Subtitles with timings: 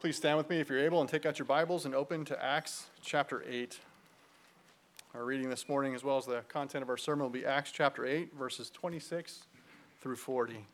[0.00, 2.44] Please stand with me if you're able and take out your Bibles and open to
[2.44, 3.80] Acts chapter 8.
[5.12, 7.72] Our reading this morning, as well as the content of our sermon, will be Acts
[7.72, 9.42] chapter 8, verses 26
[10.00, 10.66] through 40.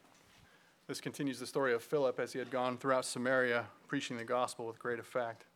[0.88, 4.66] This continues the story of Philip as he had gone throughout Samaria preaching the gospel
[4.66, 5.46] with great effect.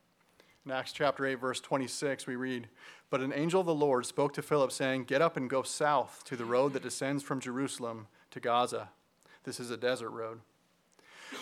[0.64, 2.68] In Acts chapter 8, verse 26, we read
[3.10, 6.22] But an angel of the Lord spoke to Philip, saying, Get up and go south
[6.24, 8.88] to the road that descends from Jerusalem to Gaza.
[9.44, 10.40] This is a desert road.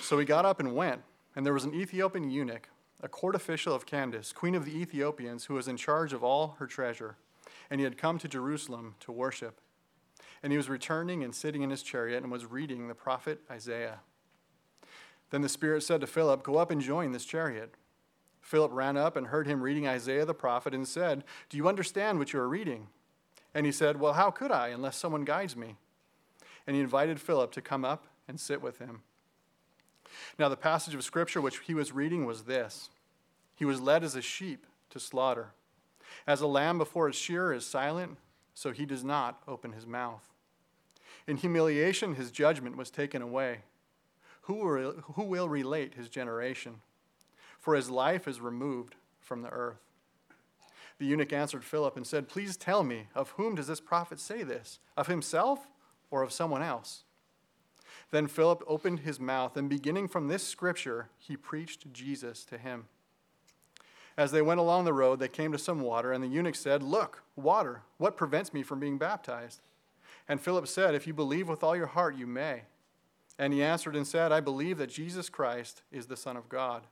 [0.01, 1.03] So he got up and went.
[1.37, 2.71] And there was an Ethiopian eunuch,
[3.03, 6.57] a court official of Candace, queen of the Ethiopians, who was in charge of all
[6.59, 7.17] her treasure.
[7.71, 9.61] And he had come to Jerusalem to worship.
[10.43, 14.01] And he was returning and sitting in his chariot and was reading the prophet Isaiah.
[15.31, 17.75] Then the Spirit said to Philip, Go up and join this chariot.
[18.41, 22.19] Philip ran up and heard him reading Isaiah the prophet and said, Do you understand
[22.19, 22.87] what you are reading?
[23.53, 25.77] And he said, Well, how could I unless someone guides me?
[26.67, 29.03] And he invited Philip to come up and sit with him.
[30.39, 32.91] Now, the passage of Scripture which he was reading was this
[33.55, 35.53] He was led as a sheep to slaughter.
[36.27, 38.19] As a lamb before its shearer is silent,
[38.55, 40.33] so he does not open his mouth.
[41.27, 43.61] In humiliation, his judgment was taken away.
[44.43, 46.81] Who will, who will relate his generation?
[47.59, 49.81] For his life is removed from the earth.
[50.99, 54.43] The eunuch answered Philip and said, Please tell me, of whom does this prophet say
[54.43, 54.79] this?
[54.97, 55.67] Of himself
[56.11, 57.03] or of someone else?
[58.11, 62.87] Then Philip opened his mouth, and beginning from this scripture, he preached Jesus to him.
[64.17, 66.83] As they went along the road, they came to some water, and the eunuch said,
[66.83, 69.61] Look, water, what prevents me from being baptized?
[70.29, 72.63] And Philip said, If you believe with all your heart, you may.
[73.39, 76.87] And he answered and said, I believe that Jesus Christ is the Son of God.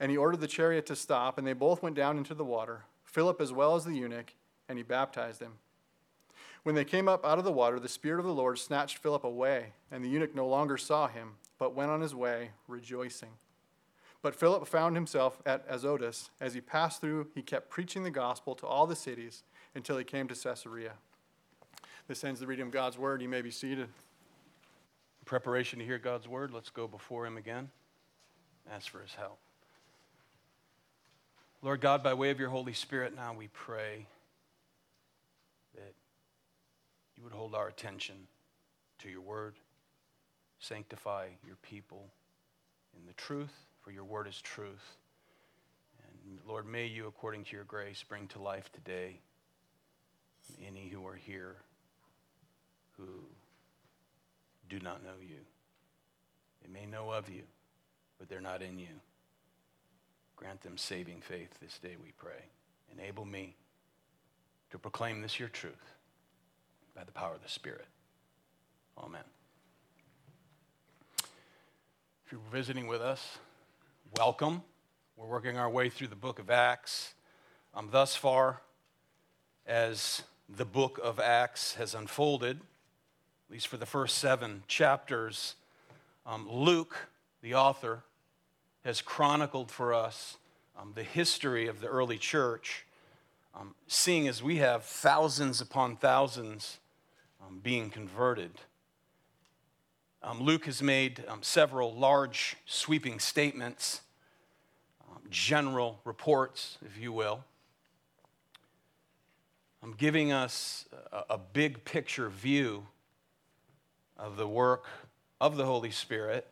[0.00, 2.86] And he ordered the chariot to stop, and they both went down into the water,
[3.04, 4.34] Philip as well as the eunuch,
[4.68, 5.52] and he baptized him.
[6.62, 9.24] When they came up out of the water, the Spirit of the Lord snatched Philip
[9.24, 13.30] away, and the eunuch no longer saw him, but went on his way, rejoicing.
[14.22, 16.30] But Philip found himself at Azotus.
[16.40, 19.42] As he passed through, he kept preaching the gospel to all the cities
[19.74, 20.92] until he came to Caesarea.
[22.06, 23.20] This ends the reading of God's word.
[23.20, 23.88] You may be seated.
[23.88, 27.70] In preparation to hear God's word, let's go before him again.
[28.70, 29.38] Ask for his help.
[31.60, 34.06] Lord God, by way of your Holy Spirit, now we pray
[37.22, 38.16] you would hold our attention
[38.98, 39.54] to your word.
[40.58, 42.08] Sanctify your people
[42.98, 44.96] in the truth, for your word is truth.
[46.02, 49.20] And Lord, may you, according to your grace, bring to life today
[50.66, 51.54] any who are here
[52.96, 53.06] who
[54.68, 55.38] do not know you.
[56.60, 57.42] They may know of you,
[58.18, 59.00] but they're not in you.
[60.34, 62.48] Grant them saving faith this day, we pray.
[62.92, 63.54] Enable me
[64.72, 65.94] to proclaim this your truth
[66.94, 67.86] by the power of the Spirit.
[68.98, 69.22] Amen.
[72.26, 73.38] If you're visiting with us,
[74.16, 74.62] welcome.
[75.16, 77.14] We're working our way through the book of Acts.
[77.74, 78.60] Um, thus far,
[79.66, 85.54] as the book of Acts has unfolded, at least for the first seven chapters,
[86.26, 87.08] um, Luke,
[87.42, 88.04] the author,
[88.84, 90.36] has chronicled for us
[90.78, 92.84] um, the history of the early church,
[93.54, 96.78] um, seeing as we have thousands upon thousands
[97.46, 98.52] um, being converted.
[100.22, 104.02] Um, Luke has made um, several large, sweeping statements,
[105.10, 107.44] um, general reports, if you will,
[109.82, 112.86] um, giving us a, a big picture view
[114.16, 114.84] of the work
[115.40, 116.46] of the Holy Spirit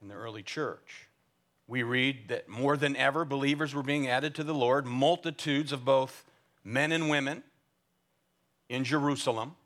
[0.00, 1.08] in the early church.
[1.66, 5.84] We read that more than ever, believers were being added to the Lord, multitudes of
[5.84, 6.24] both
[6.64, 7.42] men and women
[8.68, 9.56] in Jerusalem.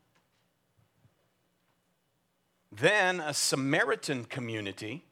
[2.70, 5.04] Then a Samaritan community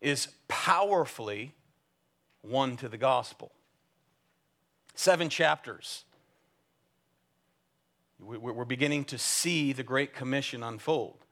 [0.00, 1.54] is powerfully
[2.42, 3.52] won to the gospel.
[4.94, 6.04] Seven chapters.
[8.20, 11.24] We're beginning to see the Great Commission unfold.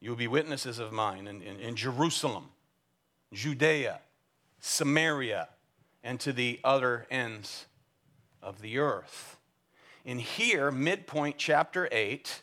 [0.00, 2.50] You will be witnesses of mine in, in, in Jerusalem,
[3.32, 4.00] Judea,
[4.60, 5.48] Samaria,
[6.04, 7.66] and to the other ends
[8.40, 9.37] of the earth.
[10.04, 12.42] And here, midpoint chapter 8,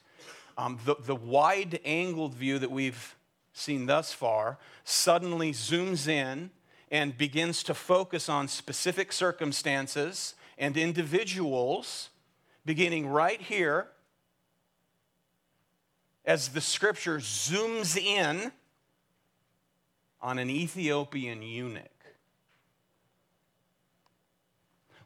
[0.58, 3.16] um, the, the wide angled view that we've
[3.54, 6.52] seen thus far suddenly zooms in
[6.92, 12.10] and begins to focus on specific circumstances and individuals,
[12.66, 13.88] beginning right here
[16.26, 18.52] as the scripture zooms in
[20.22, 21.84] on an Ethiopian eunuch,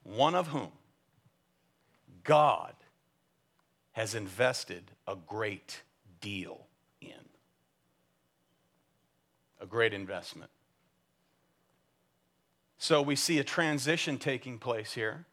[0.03, 0.71] one of whom
[2.23, 2.73] God
[3.93, 5.81] has invested a great
[6.21, 6.67] deal
[7.01, 7.09] in.
[9.61, 10.49] a great investment.
[12.77, 15.25] So we see a transition taking place here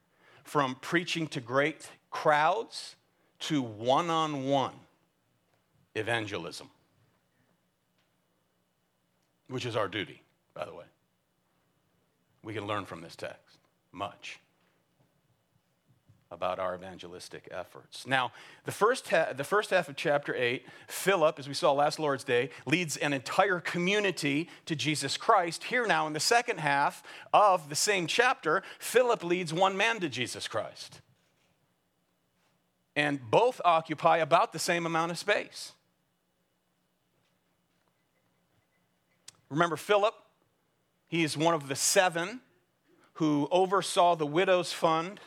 [0.43, 2.97] from preaching to great crowds
[3.39, 4.75] to one on one
[5.95, 6.71] evangelism,
[9.49, 10.23] which is our duty,
[10.55, 10.85] by the way.
[12.43, 13.59] We can learn from this text
[13.93, 14.41] much
[16.31, 18.07] about our evangelistic efforts.
[18.07, 18.33] Now,
[18.65, 22.25] the first, ha- the first half of chapter 8, Philip, as we saw last Lord's
[22.25, 25.65] Day, leads an entire community to Jesus Christ.
[25.65, 27.03] Here now, in the second half
[27.33, 31.01] of the same chapter, Philip leads one man to Jesus Christ.
[32.97, 35.73] And both occupy about the same amount of space.
[39.49, 40.15] Remember Philip?
[41.07, 42.41] He is one of the seven
[43.15, 45.21] who oversaw the widow's fund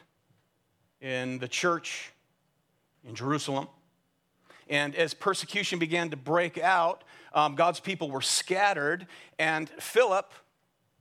[1.01, 2.11] in the church
[3.07, 3.67] in Jerusalem.
[4.69, 7.03] And as persecution began to break out,
[7.33, 9.07] um, God's people were scattered,
[9.37, 10.31] and Philip,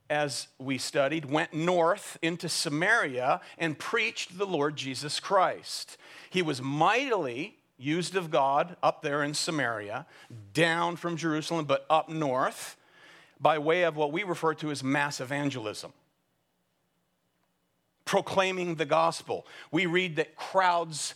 [0.09, 5.97] as we studied, went north into Samaria and preached the Lord Jesus Christ.
[6.29, 10.05] He was mightily used of God up there in Samaria,
[10.53, 12.75] down from Jerusalem, but up north,
[13.39, 15.93] by way of what we refer to as mass evangelism
[18.09, 19.45] proclaiming the gospel.
[19.71, 21.13] We read that crowds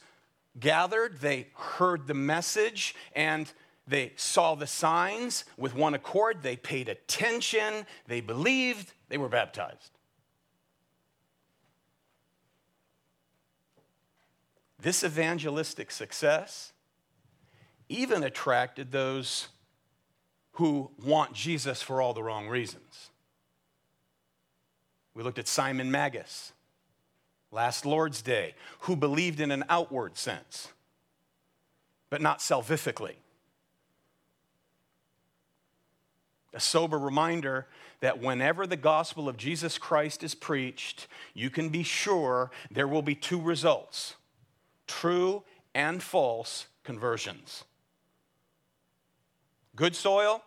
[0.59, 3.51] gathered, they heard the message, and
[3.87, 6.43] they saw the signs with one accord.
[6.43, 9.89] They paid attention, they believed, they were baptized.
[14.79, 16.73] This evangelistic success
[17.89, 19.47] even attracted those
[20.53, 23.09] who want Jesus for all the wrong reasons.
[25.15, 26.53] We looked at Simon Magus
[27.53, 30.73] last Lord's Day, who believed in an outward sense,
[32.09, 33.15] but not salvifically.
[36.53, 37.67] A sober reminder
[37.99, 43.01] that whenever the gospel of Jesus Christ is preached, you can be sure there will
[43.01, 44.15] be two results
[44.85, 47.63] true and false conversions.
[49.75, 50.43] Good soil,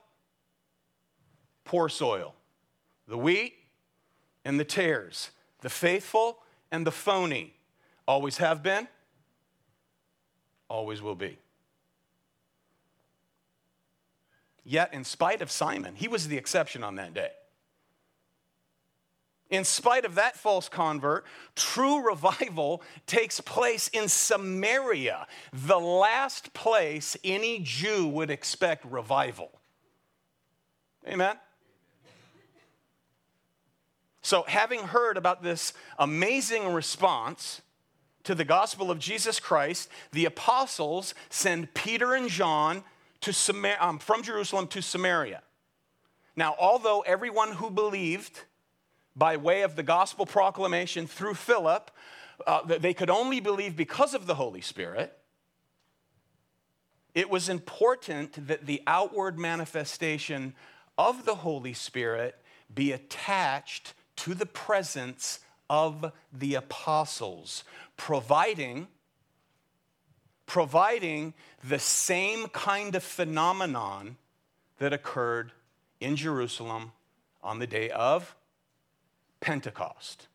[1.64, 2.35] poor soil.
[3.09, 3.55] The wheat
[4.44, 5.31] and the tares.
[5.62, 6.38] The faithful
[6.70, 7.54] and the phony.
[8.08, 8.86] Always have been,
[10.68, 11.38] always will be.
[14.64, 17.30] Yet, in spite of Simon, he was the exception on that day.
[19.48, 21.24] In spite of that false convert,
[21.54, 29.52] true revival takes place in Samaria, the last place any Jew would expect revival.
[31.06, 31.36] Amen?
[34.26, 37.62] So, having heard about this amazing response
[38.25, 42.82] to the gospel of Jesus Christ, the apostles send Peter and John
[43.20, 45.44] to Samar- um, from Jerusalem to Samaria.
[46.34, 48.40] Now, although everyone who believed
[49.14, 51.93] by way of the gospel proclamation through Philip,
[52.49, 55.17] uh, they could only believe because of the Holy Spirit,
[57.14, 60.56] it was important that the outward manifestation
[60.99, 62.34] of the Holy Spirit
[62.75, 67.64] be attached to the presence of the apostles,
[67.96, 68.88] providing,
[70.46, 74.16] providing the same kind of phenomenon
[74.78, 75.52] that occurred
[76.00, 76.92] in Jerusalem
[77.42, 78.35] on the day of
[79.40, 80.28] Pentecost.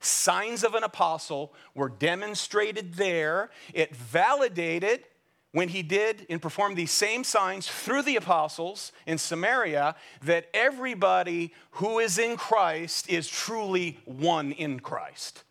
[0.00, 3.50] Signs of an apostle were demonstrated there.
[3.72, 5.04] It validated
[5.52, 11.52] when he did and performed these same signs through the apostles in Samaria that everybody
[11.72, 15.44] who is in Christ is truly one in Christ.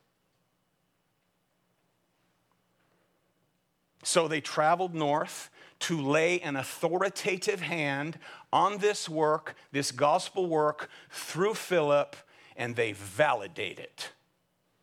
[4.04, 8.18] So they traveled north to lay an authoritative hand
[8.52, 12.16] on this work, this gospel work, through Philip,
[12.56, 14.12] and they validate it.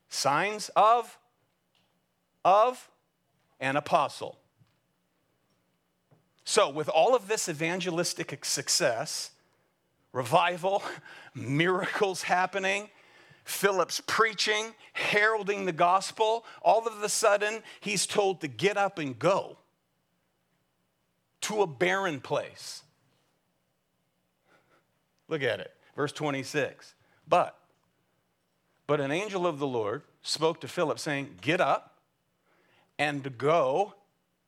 [0.09, 1.19] Signs of,
[2.45, 2.89] of
[3.61, 4.39] an apostle.
[6.49, 9.33] So, with all of this evangelistic success,
[10.15, 10.83] revival,
[11.35, 12.89] miracles happening,
[13.45, 19.19] Philip's preaching, heralding the gospel, all of a sudden he's told to get up and
[19.19, 19.59] go
[21.43, 22.83] to a barren place.
[25.29, 26.95] Look at it, verse 26.
[27.29, 27.59] But,
[28.87, 31.99] but an angel of the Lord spoke to Philip, saying, Get up
[32.99, 33.93] and go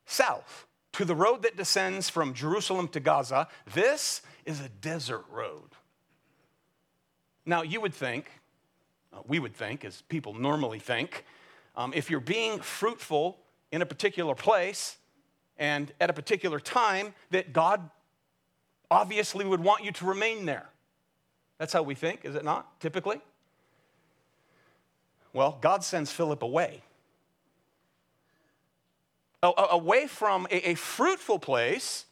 [0.07, 3.47] south to the road that descends from Jerusalem to Gaza.
[3.73, 5.69] This is a desert road.
[7.45, 8.29] Now, you would think,
[9.13, 11.25] uh, we would think, as people normally think,
[11.75, 13.39] um, if you're being fruitful
[13.71, 14.97] in a particular place
[15.57, 17.89] and at a particular time, that God
[18.89, 20.69] obviously would want you to remain there.
[21.57, 23.21] That's how we think, is it not, typically?
[25.33, 26.81] Well, God sends Philip away.
[29.43, 32.05] Away from a, a fruitful place,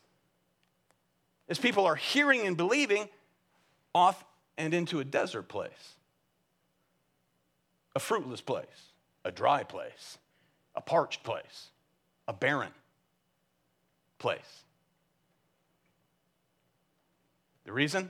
[1.48, 3.08] as people are hearing and believing,
[3.94, 4.24] off
[4.58, 5.96] and into a desert place,
[7.96, 8.94] a fruitless place,
[9.24, 10.18] a dry place,
[10.76, 11.70] a parched place,
[12.28, 12.72] a barren
[14.18, 14.64] place.
[17.66, 18.10] The reason?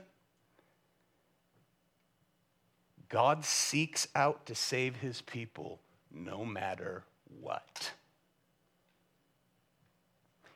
[3.10, 7.04] God seeks out to save his people no matter
[7.40, 7.92] what.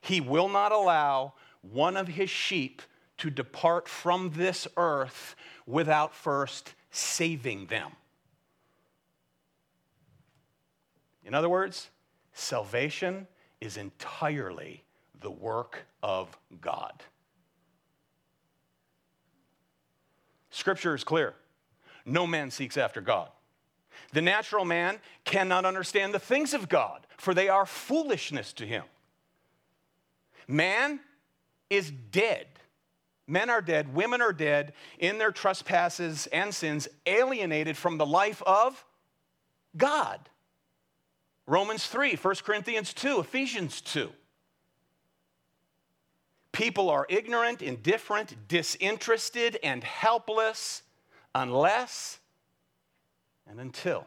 [0.04, 1.32] He will not allow
[1.62, 2.82] one of his sheep
[3.16, 5.34] to depart from this earth
[5.66, 7.92] without first saving them.
[11.25, 11.88] In other words,
[12.34, 13.26] salvation
[13.62, 14.84] is entirely
[15.23, 17.02] the work of God.
[20.50, 21.34] Scripture is clear.
[22.04, 23.30] No man seeks after God.
[24.12, 28.84] The natural man cannot understand the things of God, for they are foolishness to him.
[30.46, 31.00] Man
[31.70, 32.46] is dead.
[33.26, 38.42] Men are dead, women are dead in their trespasses and sins, alienated from the life
[38.42, 38.84] of
[39.76, 40.28] God.
[41.46, 44.10] Romans 3, 1 Corinthians 2, Ephesians 2.
[46.52, 50.82] People are ignorant, indifferent, disinterested, and helpless
[51.34, 52.20] unless
[53.46, 54.06] and until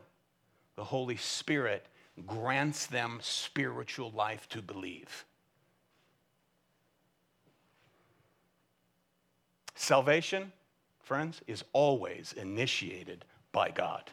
[0.76, 1.88] the Holy Spirit
[2.26, 5.26] grants them spiritual life to believe.
[9.78, 10.52] Salvation,
[11.04, 14.10] friends, is always initiated by God.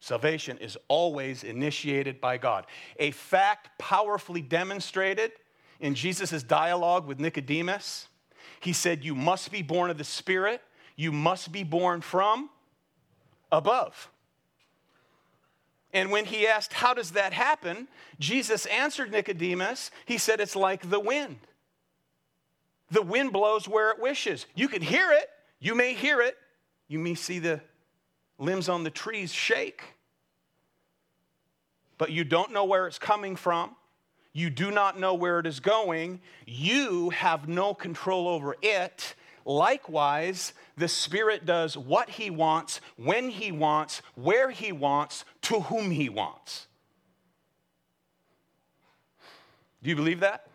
[0.00, 2.66] Salvation is always initiated by God.
[2.98, 5.32] A fact powerfully demonstrated
[5.80, 8.08] in Jesus' dialogue with Nicodemus.
[8.58, 10.62] He said, You must be born of the Spirit,
[10.96, 12.48] you must be born from
[13.52, 14.10] above.
[15.92, 17.86] And when he asked, How does that happen?
[18.18, 21.36] Jesus answered Nicodemus, He said, It's like the wind.
[22.92, 24.44] The wind blows where it wishes.
[24.54, 26.36] You can hear it, you may hear it,
[26.88, 27.62] you may see the
[28.38, 29.82] limbs on the trees shake,
[31.96, 33.74] but you don't know where it's coming from.
[34.34, 36.20] You do not know where it is going.
[36.46, 39.14] You have no control over it.
[39.46, 45.90] Likewise, the Spirit does what He wants, when He wants, where He wants, to whom
[45.90, 46.66] He wants.
[49.82, 50.46] Do you believe that?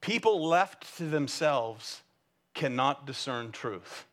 [0.00, 2.02] People left to themselves
[2.54, 4.06] cannot discern truth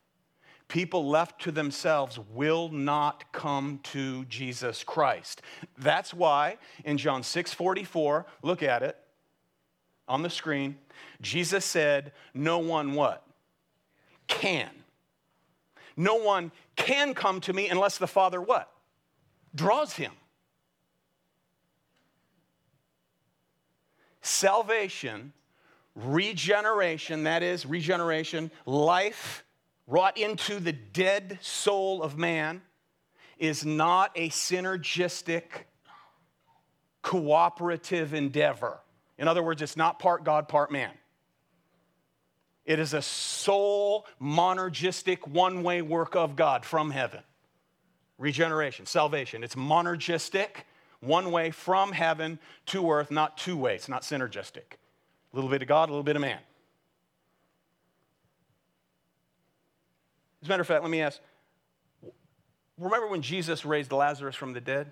[0.68, 5.42] people left to themselves will not come to Jesus Christ.
[5.78, 8.98] That's why in John 6 44, look at it
[10.08, 10.78] on the screen,
[11.22, 13.24] Jesus said, No one what?
[14.28, 14.70] Can.
[15.96, 18.72] No one can come to me unless the Father what?
[19.56, 20.12] Draws him.
[24.22, 25.34] Salvation,
[25.98, 29.44] regeneration, that is, regeneration, life,
[29.88, 32.62] wrought into the dead sole of man
[33.38, 35.44] is not a synergistic,
[37.02, 38.80] cooperative endeavor.
[39.18, 40.92] In other words, it's not part God, part man.
[42.66, 47.22] It is a soul monergistic, one way work of God from heaven.
[48.18, 49.44] Regeneration, salvation.
[49.44, 50.64] It's monergistic,
[51.00, 54.77] one way from heaven to earth, not two ways, not synergistic.
[55.38, 56.40] A little bit of God, a little bit of man.
[60.42, 61.20] As a matter of fact, let me ask
[62.80, 64.92] remember when Jesus raised Lazarus from the dead?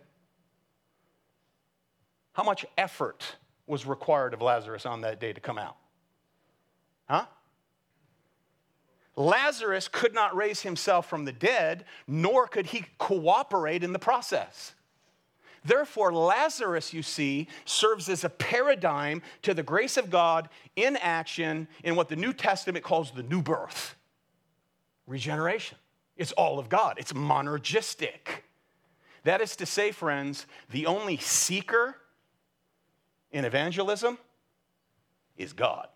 [2.33, 5.77] How much effort was required of Lazarus on that day to come out?
[7.09, 7.25] Huh?
[9.15, 14.74] Lazarus could not raise himself from the dead, nor could he cooperate in the process.
[15.65, 21.67] Therefore, Lazarus, you see, serves as a paradigm to the grace of God in action
[21.83, 23.95] in what the New Testament calls the new birth
[25.07, 25.77] regeneration.
[26.17, 28.43] It's all of God, it's monergistic.
[29.23, 31.95] That is to say, friends, the only seeker
[33.31, 34.19] in evangelism
[35.35, 35.87] is God.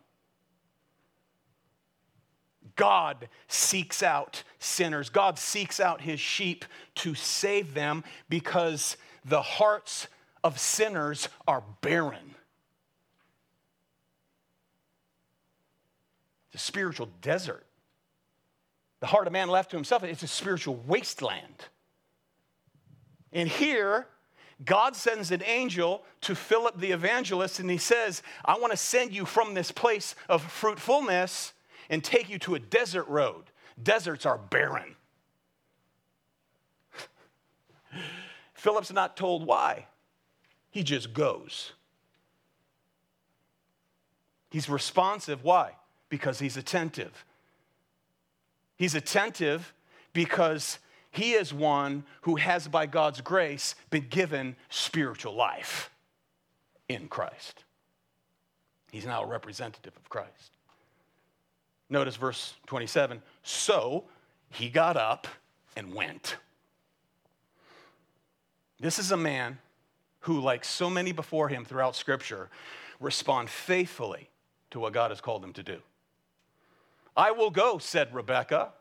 [2.76, 5.10] God seeks out sinners.
[5.10, 8.96] God seeks out his sheep to save them because
[9.26, 10.08] the hearts
[10.44, 12.36] of sinners are barren.
[16.52, 17.66] It's a spiritual desert.
[19.00, 21.66] The heart of man left to himself, it's a spiritual wasteland.
[23.32, 24.08] And here,
[24.66, 29.14] God sends an angel to Philip the evangelist, and he says, I want to send
[29.14, 31.54] you from this place of fruitfulness
[31.90, 33.46] and take you to a desert road.
[33.82, 34.96] Deserts are barren.
[38.60, 39.86] Philip's not told why,
[40.70, 41.72] he just goes.
[44.50, 45.46] He's responsive.
[45.46, 45.76] Why?
[46.10, 47.24] Because he's attentive.
[48.76, 49.74] He's attentive
[50.12, 55.90] because he is one who has, by God's grace, been given spiritual life
[56.90, 57.64] in Christ.
[58.92, 60.52] He's now a representative of Christ.
[61.90, 64.04] Notice verse 27 So
[64.52, 65.30] he got up
[65.78, 66.36] and went.
[68.80, 69.58] This is a man
[70.22, 72.50] who, like so many before him throughout Scripture,
[73.00, 74.30] respond faithfully
[74.72, 75.80] to what God has called him to do.
[77.16, 78.72] I will go, said Rebekah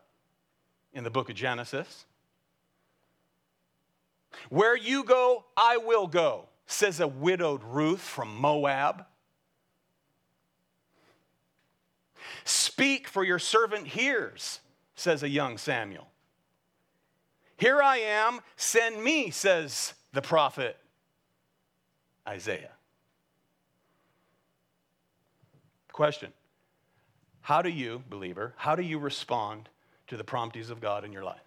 [0.93, 2.05] in the book of Genesis.
[4.49, 9.05] Where you go, I will go, says a widowed Ruth from Moab.
[12.45, 14.59] Speak, for your servant hears,
[14.95, 16.07] says a young Samuel.
[17.59, 20.77] Here I am, send me, says the prophet
[22.25, 22.71] Isaiah.
[25.91, 26.31] Question
[27.41, 29.67] How do you, believer, how do you respond
[30.07, 31.41] to the promptings of God in your life?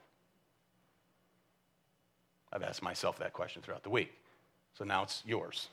[2.53, 4.13] I've asked myself that question throughout the week.
[4.77, 5.69] So now it's yours.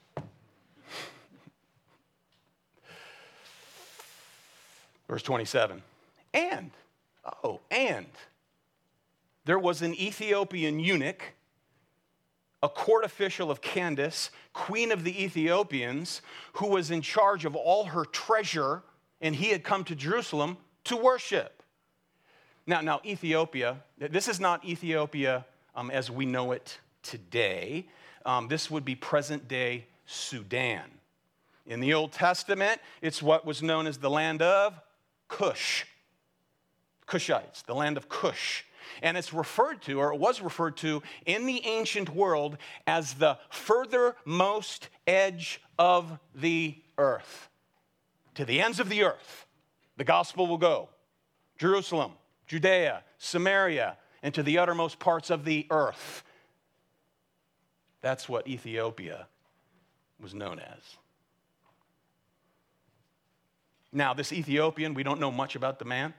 [5.09, 5.81] Verse 27.
[6.33, 6.71] And,
[7.43, 8.05] oh, and
[9.49, 11.23] there was an Ethiopian eunuch,
[12.61, 16.21] a court official of Candace, queen of the Ethiopians,
[16.53, 18.83] who was in charge of all her treasure,
[19.21, 21.63] and he had come to Jerusalem to worship.
[22.67, 27.87] Now, now Ethiopia, this is not Ethiopia um, as we know it today.
[28.27, 30.91] Um, this would be present day Sudan.
[31.65, 34.79] In the Old Testament, it's what was known as the land of
[35.27, 35.85] Cush.
[37.07, 38.63] Cushites, the land of Cush.
[39.01, 43.37] And it's referred to, or it was referred to in the ancient world as the
[43.49, 47.49] furthermost edge of the earth.
[48.35, 49.45] To the ends of the earth,
[49.97, 50.89] the gospel will go.
[51.57, 52.13] Jerusalem,
[52.47, 56.23] Judea, Samaria, and to the uttermost parts of the earth.
[58.01, 59.27] That's what Ethiopia
[60.21, 60.97] was known as.
[63.91, 66.13] Now, this Ethiopian, we don't know much about the man.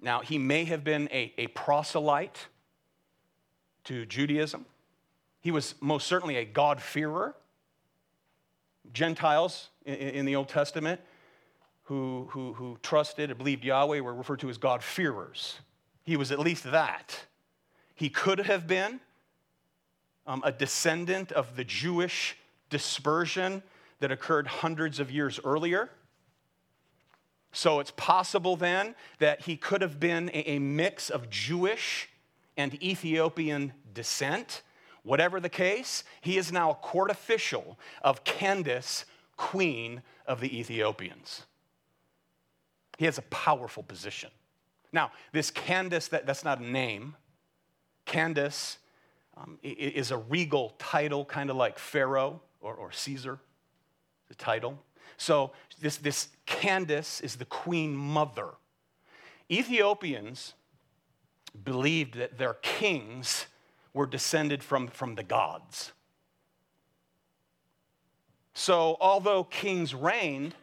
[0.00, 2.46] Now, he may have been a, a proselyte
[3.84, 4.64] to Judaism.
[5.40, 7.34] He was most certainly a God-fearer.
[8.92, 11.00] Gentiles in, in the Old Testament
[11.84, 15.58] who, who, who trusted and believed Yahweh were referred to as God-fearers.
[16.04, 17.24] He was at least that.
[17.94, 19.00] He could have been
[20.26, 22.36] um, a descendant of the Jewish
[22.70, 23.62] dispersion
[24.00, 25.90] that occurred hundreds of years earlier.
[27.52, 32.08] So it's possible then that he could have been a, mix of Jewish
[32.56, 34.62] and Ethiopian descent.
[35.02, 39.06] Whatever the case, he is now a court official of Candace,
[39.36, 41.46] queen of the Ethiopians.
[42.98, 44.30] He has a powerful position.
[44.92, 47.14] Now, this Candace, that, that's not a name.
[48.04, 48.78] Candace
[49.36, 53.38] um, is a regal title, kind of like Pharaoh or, or Caesar,
[54.28, 54.82] the title.
[55.18, 58.54] So, this, this Candace is the queen mother.
[59.50, 60.54] Ethiopians
[61.64, 63.46] believed that their kings
[63.92, 65.92] were descended from, from the gods.
[68.54, 70.54] So, although kings reigned,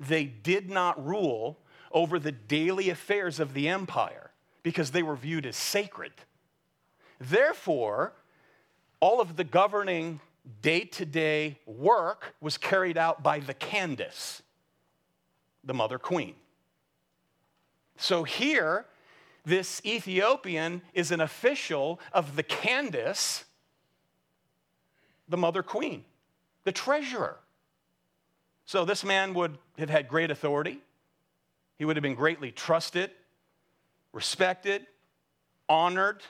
[0.00, 1.58] they did not rule
[1.92, 4.30] over the daily affairs of the empire
[4.62, 6.12] because they were viewed as sacred.
[7.20, 8.14] Therefore,
[9.00, 10.20] all of the governing
[10.60, 14.42] day to day work was carried out by the Candace,
[15.64, 16.34] the mother queen.
[17.96, 18.86] So here,
[19.44, 23.44] this Ethiopian is an official of the Candace,
[25.28, 26.04] the mother queen,
[26.64, 27.38] the treasurer.
[28.64, 30.80] So this man would have had great authority.
[31.78, 33.10] He would have been greatly trusted,
[34.12, 34.86] respected,
[35.68, 36.22] honored,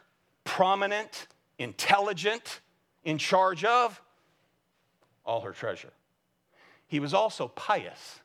[0.45, 1.27] prominent,
[1.59, 2.61] intelligent,
[3.05, 4.01] in charge of
[5.25, 5.93] all her treasure.
[6.87, 8.21] He was also pious.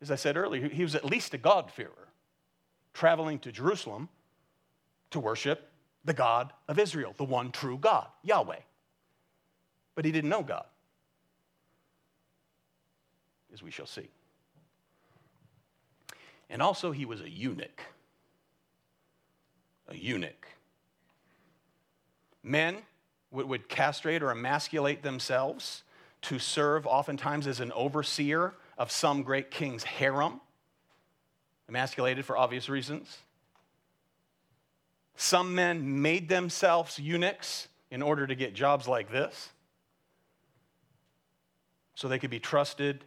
[0.00, 2.08] As I said earlier, he was at least a God-fearer,
[2.94, 4.08] traveling to Jerusalem
[5.10, 5.70] to worship
[6.04, 8.60] the God of Israel, the one true God, Yahweh.
[9.94, 10.64] But he didn't know God,
[13.52, 14.08] as we shall see.
[16.48, 17.82] And also, he was a eunuch.
[19.88, 20.48] A eunuch.
[22.42, 22.78] Men
[23.30, 25.82] would, would castrate or emasculate themselves
[26.22, 30.40] to serve oftentimes as an overseer of some great king's harem,
[31.68, 33.18] emasculated for obvious reasons.
[35.16, 39.50] Some men made themselves eunuchs in order to get jobs like this,
[41.94, 43.04] so they could be trusted,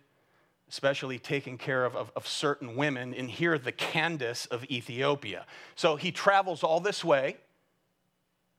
[0.69, 3.13] especially taking care of, of, of certain women.
[3.15, 5.46] And here, the Candace of Ethiopia.
[5.76, 7.38] So he travels all this way.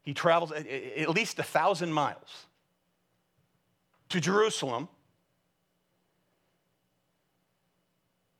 [0.04, 2.46] He travels at least a thousand miles
[4.10, 4.88] to Jerusalem.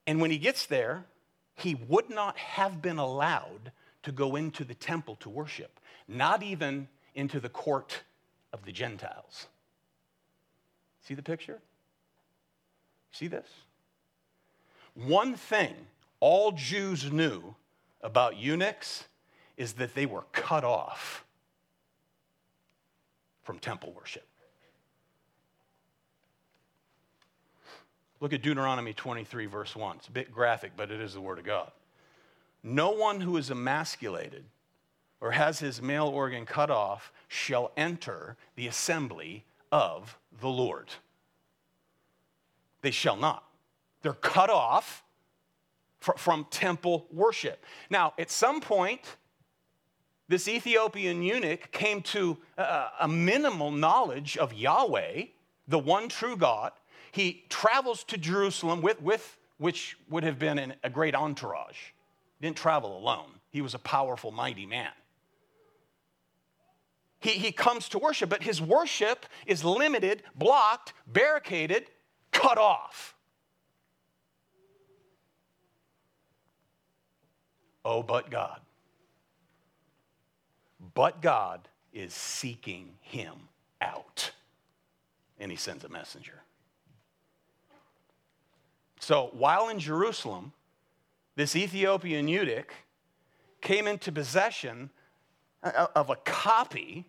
[0.07, 1.07] And when he gets there,
[1.55, 3.72] he would not have been allowed
[4.03, 8.03] to go into the temple to worship, not even into the court
[8.53, 9.46] of the Gentiles.
[11.00, 11.61] See the picture?
[13.11, 13.48] See this?
[14.94, 15.74] One thing
[16.20, 17.55] all Jews knew
[18.03, 19.05] about eunuchs
[19.57, 21.24] is that they were cut off
[23.45, 24.27] from temple worship.
[28.21, 29.97] Look at Deuteronomy 23, verse 1.
[29.99, 31.71] It's a bit graphic, but it is the Word of God.
[32.63, 34.45] No one who is emasculated
[35.21, 40.89] or has his male organ cut off shall enter the assembly of the Lord.
[42.81, 43.45] They shall not.
[44.03, 45.03] They're cut off
[46.01, 47.65] from temple worship.
[47.89, 49.01] Now, at some point,
[50.29, 55.25] this Ethiopian eunuch came to a minimal knowledge of Yahweh,
[55.69, 56.73] the one true God,
[57.13, 61.77] he travels to Jerusalem with, with which would have been an, a great entourage.
[62.41, 64.91] He didn't travel alone, he was a powerful, mighty man.
[67.21, 71.87] He, he comes to worship, but his worship is limited, blocked, barricaded,
[72.33, 73.15] cut off.
[77.83, 78.61] Oh, but God.
[80.95, 83.35] But God is seeking him
[83.81, 84.31] out.
[85.39, 86.43] And he sends a messenger.
[89.01, 90.53] So while in Jerusalem,
[91.37, 92.73] this Ethiopian eunuch
[93.61, 94.91] came into possession
[95.63, 97.05] of a copy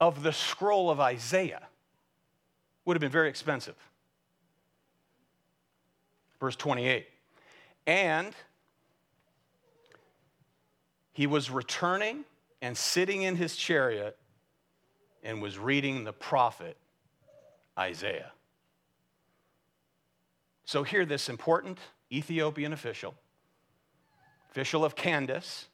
[0.00, 1.62] of the scroll of Isaiah.
[2.84, 3.76] Would have been very expensive.
[6.40, 7.06] Verse 28.
[7.86, 8.34] And
[11.12, 12.24] he was returning
[12.62, 14.16] and sitting in his chariot
[15.22, 16.76] and was reading the prophet
[17.78, 18.32] Isaiah.
[20.64, 21.78] So, here, this important
[22.10, 23.14] Ethiopian official,
[24.50, 25.66] official of Candace,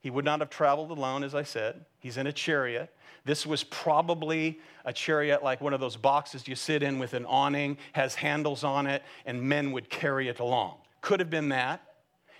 [0.00, 1.84] he would not have traveled alone, as I said.
[1.98, 2.94] He's in a chariot.
[3.24, 7.26] This was probably a chariot like one of those boxes you sit in with an
[7.26, 10.76] awning, has handles on it, and men would carry it along.
[11.00, 11.82] Could have been that.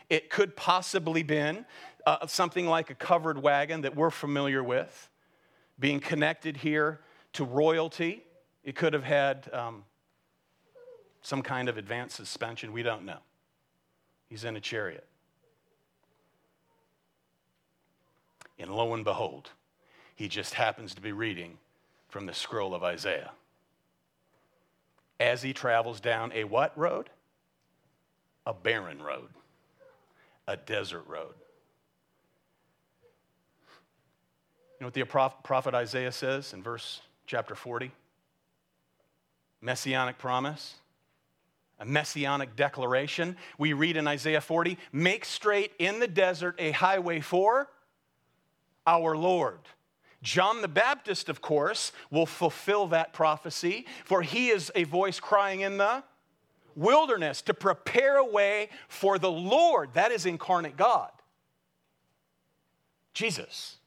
[0.08, 1.66] It could possibly been
[2.08, 5.10] uh, something like a covered wagon that we're familiar with,
[5.78, 7.00] being connected here
[7.34, 8.24] to royalty.
[8.64, 9.84] It could have had um,
[11.20, 12.72] some kind of advanced suspension.
[12.72, 13.18] We don't know.
[14.30, 15.06] He's in a chariot.
[18.58, 19.50] And lo and behold,
[20.14, 21.58] he just happens to be reading
[22.08, 23.32] from the scroll of Isaiah.
[25.20, 27.10] As he travels down a what road?
[28.46, 29.28] A barren road,
[30.46, 31.34] a desert road.
[33.60, 37.90] You know what the prophet Isaiah says in verse chapter 40?
[39.60, 40.76] Messianic promise
[41.80, 43.36] a messianic declaration.
[43.56, 47.68] We read in Isaiah 40 make straight in the desert a highway for
[48.86, 49.60] our Lord.
[50.20, 55.60] John the Baptist, of course, will fulfill that prophecy, for he is a voice crying
[55.60, 56.02] in the
[56.74, 59.90] wilderness to prepare a way for the Lord.
[59.94, 61.10] That is incarnate God,
[63.14, 63.77] Jesus.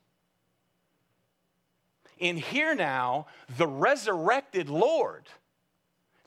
[2.21, 3.25] In here now,
[3.57, 5.27] the resurrected Lord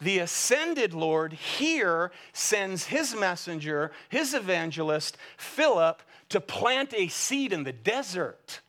[0.00, 7.64] the ascended Lord here sends his messenger, his evangelist, Philip, to plant a seed in
[7.64, 8.60] the desert.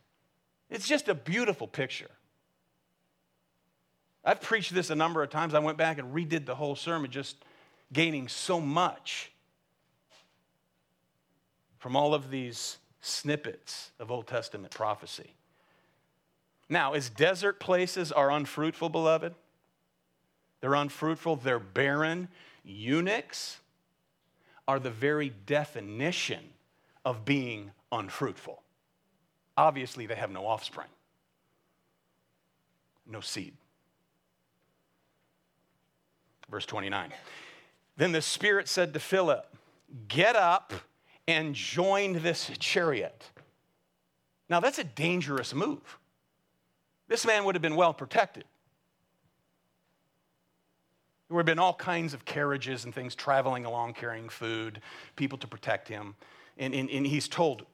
[0.69, 2.11] It's just a beautiful picture.
[4.23, 5.53] I've preached this a number of times.
[5.53, 7.37] I went back and redid the whole sermon, just
[7.91, 9.31] gaining so much
[11.79, 15.33] from all of these snippets of Old Testament prophecy.
[16.69, 19.35] Now, as desert places are unfruitful, beloved,
[20.61, 22.27] they're unfruitful, they're barren.
[22.63, 23.59] Eunuchs
[24.67, 26.39] are the very definition
[27.03, 28.63] of being unfruitful.
[29.57, 30.87] Obviously, they have no offspring,
[33.05, 33.53] no seed.
[36.49, 37.11] Verse 29.
[37.97, 39.45] Then the Spirit said to Philip,
[40.07, 40.73] Get up
[41.27, 43.29] and join this chariot.
[44.49, 45.97] Now, that's a dangerous move.
[47.07, 48.45] This man would have been well protected.
[51.27, 54.81] There would have been all kinds of carriages and things traveling along carrying food,
[55.15, 56.15] people to protect him.
[56.57, 57.65] And, and, and he's told,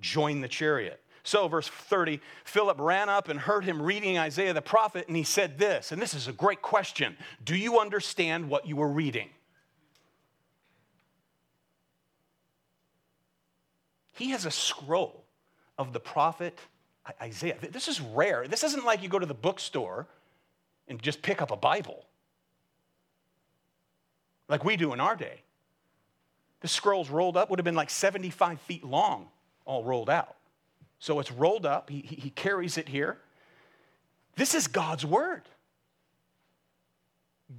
[0.00, 1.02] join the chariot.
[1.22, 5.24] So, verse 30, Philip ran up and heard him reading Isaiah the prophet, and he
[5.24, 9.28] said this, and this is a great question Do you understand what you were reading?
[14.14, 15.24] He has a scroll
[15.76, 16.58] of the prophet
[17.20, 17.56] Isaiah.
[17.60, 18.46] This is rare.
[18.48, 20.06] This isn't like you go to the bookstore
[20.88, 22.04] and just pick up a Bible
[24.48, 25.42] like we do in our day.
[26.60, 29.28] The scroll's rolled up, would have been like 75 feet long,
[29.64, 30.36] all rolled out.
[30.98, 33.18] So it's rolled up, he, he carries it here.
[34.34, 35.42] This is God's word.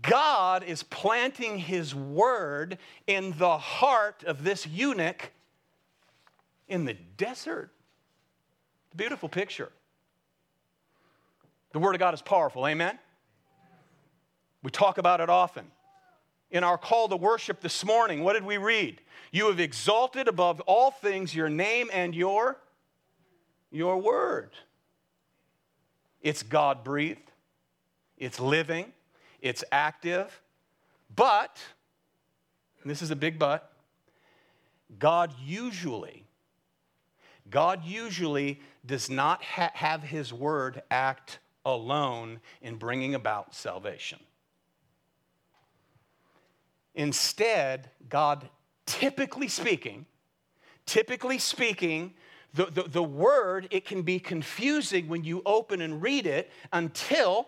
[0.02, 5.32] God is planting his word in the heart of this eunuch
[6.68, 7.72] in the desert.
[8.96, 9.72] Beautiful picture.
[11.72, 12.98] The word of God is powerful, amen?
[14.64, 15.66] We talk about it often
[16.52, 19.02] in our call to worship this morning, what did we read?
[19.32, 22.58] You have exalted above all things your name and your
[23.72, 24.50] your word.
[26.22, 27.32] It's God breathed.
[28.18, 28.92] It's living.
[29.42, 30.42] It's active.
[31.16, 31.60] But
[32.84, 33.72] this is a big but.
[34.98, 36.26] God usually
[37.50, 44.20] God usually does not ha- have his word act alone in bringing about salvation.
[46.96, 48.50] Instead, God,
[48.86, 50.06] typically speaking,
[50.86, 52.14] typically speaking,
[52.54, 57.48] the, the, the, word, it can be confusing when you open and read it until,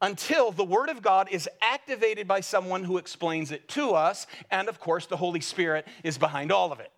[0.00, 4.26] until the word of God is activated by someone who explains it to us.
[4.50, 6.90] And of course, the Holy Spirit is behind all of it.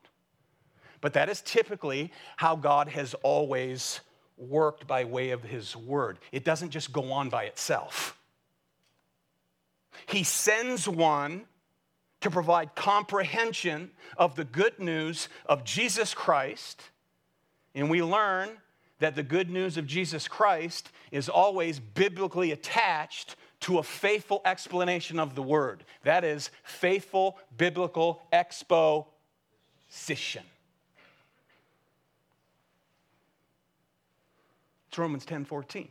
[1.01, 4.01] But that is typically how God has always
[4.37, 6.19] worked by way of his word.
[6.33, 8.19] It doesn't just go on by itself.
[10.07, 11.47] He sends one
[12.21, 16.83] to provide comprehension of the good news of Jesus Christ.
[17.75, 18.51] And we learn
[18.99, 25.19] that the good news of Jesus Christ is always biblically attached to a faithful explanation
[25.19, 25.85] of the word.
[26.05, 29.05] That is faithful biblical exposition.
[34.97, 35.91] It's Romans 10 14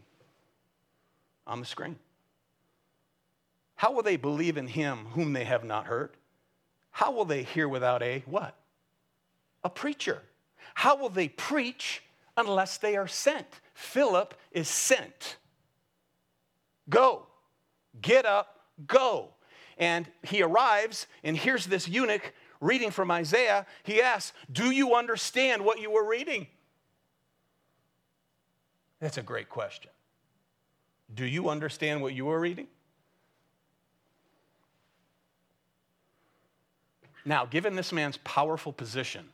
[1.45, 1.95] on the screen.
[3.75, 6.09] How will they believe in him whom they have not heard?
[6.89, 8.55] How will they hear without a what?
[9.63, 10.23] A preacher.
[10.73, 12.01] How will they preach
[12.35, 13.45] unless they are sent?
[13.75, 15.37] Philip is sent.
[16.89, 17.27] Go.
[18.01, 19.35] Get up, go.
[19.77, 23.67] And he arrives, and here's this eunuch reading from Isaiah.
[23.83, 26.47] He asks, Do you understand what you were reading?
[28.99, 29.91] That's a great question.
[31.13, 32.67] Do you understand what you are reading?
[37.25, 39.29] Now, given this man's powerful position,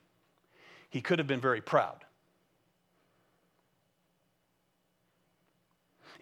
[0.90, 2.06] he could have been very proud.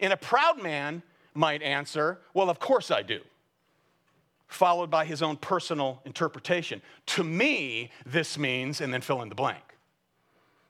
[0.00, 1.02] And a proud man
[1.34, 3.20] might answer, Well, of course I do,
[4.48, 6.82] followed by his own personal interpretation.
[7.06, 9.62] To me, this means, and then fill in the blank.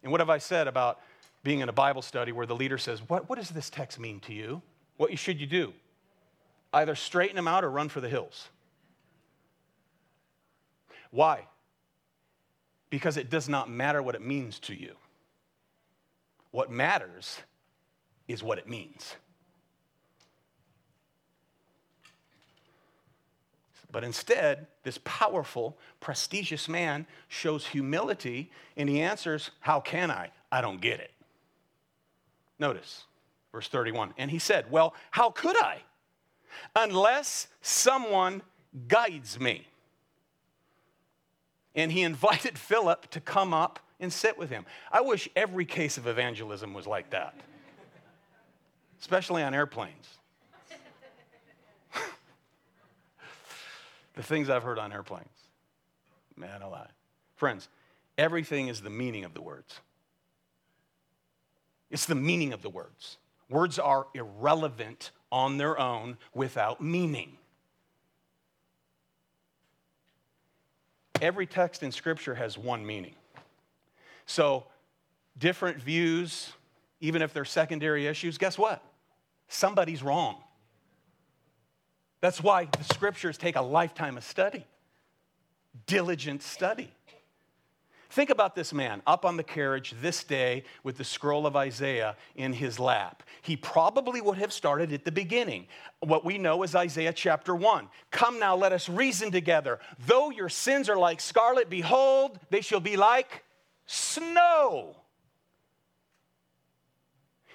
[0.03, 1.01] And what have I said about
[1.43, 4.21] being in a Bible study where the leader says, What, what does this text mean
[4.21, 4.63] to you?
[4.97, 5.73] What should you do?
[6.73, 8.49] Either straighten him out or run for the hills.
[11.11, 11.47] Why?
[12.91, 14.95] Because it does not matter what it means to you.
[16.51, 17.41] What matters
[18.29, 19.15] is what it means.
[23.93, 30.31] But instead, this powerful, prestigious man shows humility and he answers, How can I?
[30.53, 31.11] I don't get it.
[32.61, 33.07] Notice
[33.53, 34.15] verse 31.
[34.17, 35.79] And he said, Well, how could I?
[36.77, 38.43] Unless someone
[38.87, 39.67] guides me
[41.75, 44.67] and he invited Philip to come up and sit with him.
[44.91, 47.35] I wish every case of evangelism was like that,
[49.01, 50.09] especially on airplanes.
[54.15, 55.27] the things I've heard on airplanes.
[56.37, 56.93] Man alive.
[57.37, 57.69] Friends,
[58.17, 59.81] everything is the meaning of the words.
[61.91, 63.19] It's the meaning of the words.
[63.49, 67.37] Words are irrelevant on their own without meaning.
[71.21, 73.15] every text in Scripture has one meaning.
[74.27, 74.65] So,
[75.39, 76.53] different views,
[77.01, 78.83] even if they're secondary issues, guess what?
[79.49, 80.37] Somebody's wrong.
[82.21, 84.67] That's why the Scriptures take a lifetime of study,
[85.87, 86.93] diligent study.
[88.11, 92.17] Think about this man up on the carriage this day with the scroll of Isaiah
[92.35, 93.23] in his lap.
[93.41, 95.69] He probably would have started at the beginning.
[96.01, 97.89] What we know is Isaiah chapter 1.
[98.11, 99.79] Come now, let us reason together.
[100.07, 103.45] Though your sins are like scarlet, behold, they shall be like
[103.87, 104.97] snow.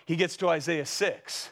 [0.05, 1.49] He gets to Isaiah 6.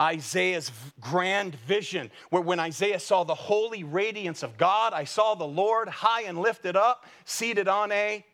[0.00, 5.44] Isaiah's grand vision, where when Isaiah saw the holy radiance of God, I saw the
[5.44, 8.24] Lord high and lifted up, seated on a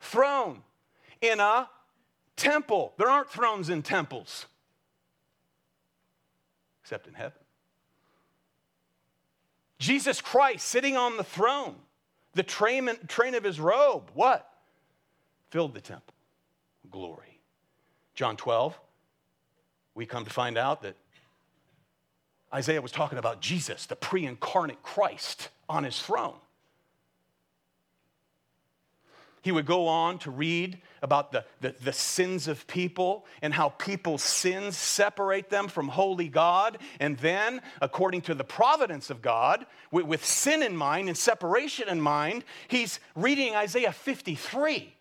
[0.00, 0.62] throne
[1.20, 1.68] in a
[2.36, 2.92] temple.
[2.98, 4.46] There aren't thrones in temples,
[6.82, 7.38] except in heaven.
[9.78, 11.76] Jesus Christ sitting on the throne,
[12.34, 14.48] the train, train of his robe, what?
[15.50, 16.14] Filled the temple.
[16.90, 17.40] Glory.
[18.14, 18.78] John 12,
[19.98, 20.94] we come to find out that
[22.54, 26.36] Isaiah was talking about Jesus, the pre incarnate Christ on his throne.
[29.42, 33.70] He would go on to read about the, the, the, sins of people and how
[33.70, 36.78] people's sins separate them from holy God.
[37.00, 41.88] And then, according to the providence of God, with, with sin in mind and separation
[41.88, 44.94] in mind, he's reading Isaiah 53,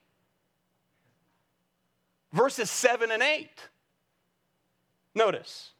[2.31, 3.49] verses 7 and 8.
[5.17, 5.71] Notice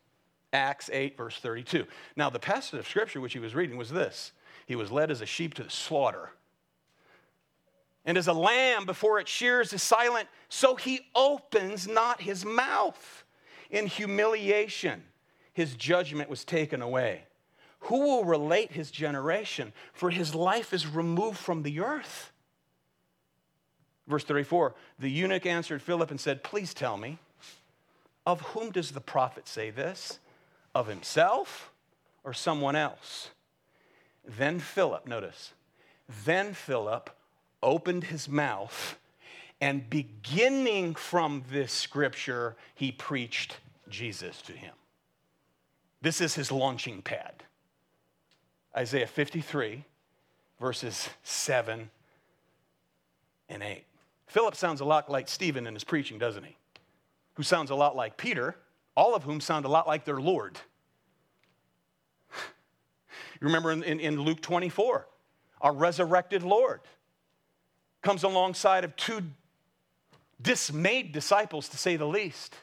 [0.52, 1.86] Acts 8, verse 32.
[2.16, 4.32] Now, the passage of scripture which he was reading was this
[4.66, 6.32] He was led as a sheep to the slaughter.
[8.04, 13.26] And as a lamb before its shears is silent, so he opens not his mouth.
[13.70, 15.04] In humiliation,
[15.52, 17.24] his judgment was taken away.
[17.82, 19.74] Who will relate his generation?
[19.92, 22.32] For his life is removed from the earth.
[24.08, 27.20] Verse 34 The eunuch answered Philip and said, Please tell me.
[28.28, 30.20] Of whom does the prophet say this?
[30.76, 31.72] Of himself
[32.26, 33.30] or someone else?
[34.28, 35.54] Then Philip, notice,
[36.26, 37.10] then Philip
[37.64, 38.98] opened his mouth
[39.62, 44.74] and beginning from this scripture, he preached Jesus to him.
[46.02, 47.44] This is his launching pad.
[48.76, 49.86] Isaiah 53,
[50.60, 51.90] verses 7
[53.48, 53.86] and 8.
[54.28, 56.58] Philip sounds a lot like Stephen in his preaching, doesn't he?
[57.38, 58.56] Who sounds a lot like Peter,
[58.96, 60.58] all of whom sound a lot like their Lord.
[63.40, 65.08] You remember in, in, in, Luke 24,
[65.62, 66.82] our resurrected Lord
[68.02, 69.22] comes alongside of two
[70.42, 72.56] dismayed disciples, to say the least.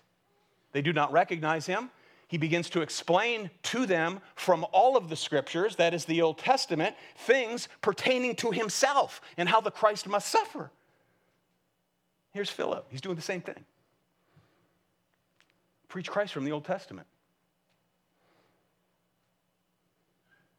[0.73, 1.91] They do not recognize him.
[2.27, 6.39] He begins to explain to them from all of the scriptures, that is the Old
[6.39, 10.73] Testament, things pertaining to himself and how the Christ must suffer.
[12.33, 12.87] Here's Philip.
[12.91, 13.65] He's doing the same thing.
[15.94, 17.07] Preach Christ from the Old Testament.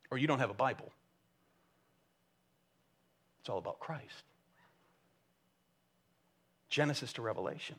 [0.10, 0.94] Or you don't have a Bible.
[3.42, 4.24] It's all about Christ.
[6.70, 7.76] Genesis to Revelation.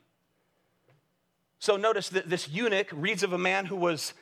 [1.59, 4.13] So notice that this eunuch reads of a man who was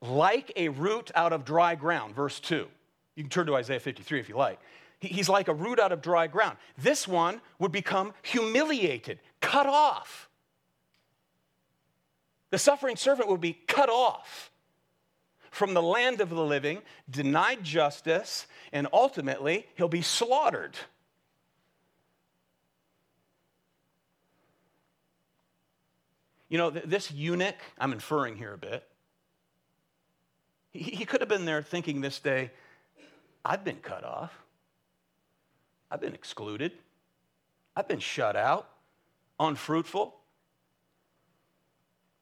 [0.00, 2.66] like a root out of dry ground, verse 2.
[3.14, 4.58] You can turn to Isaiah 53 if you like.
[5.00, 6.56] He's like a root out of dry ground.
[6.78, 10.30] This one would become humiliated, cut off.
[12.54, 14.52] The suffering servant will be cut off
[15.50, 20.76] from the land of the living, denied justice, and ultimately he'll be slaughtered.
[26.48, 28.86] You know, this eunuch, I'm inferring here a bit,
[30.70, 32.52] he could have been there thinking this day,
[33.44, 34.32] I've been cut off,
[35.90, 36.70] I've been excluded,
[37.74, 38.70] I've been shut out,
[39.40, 40.20] unfruitful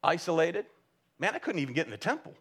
[0.03, 0.67] isolated.
[1.19, 2.35] Man, I couldn't even get in the temple.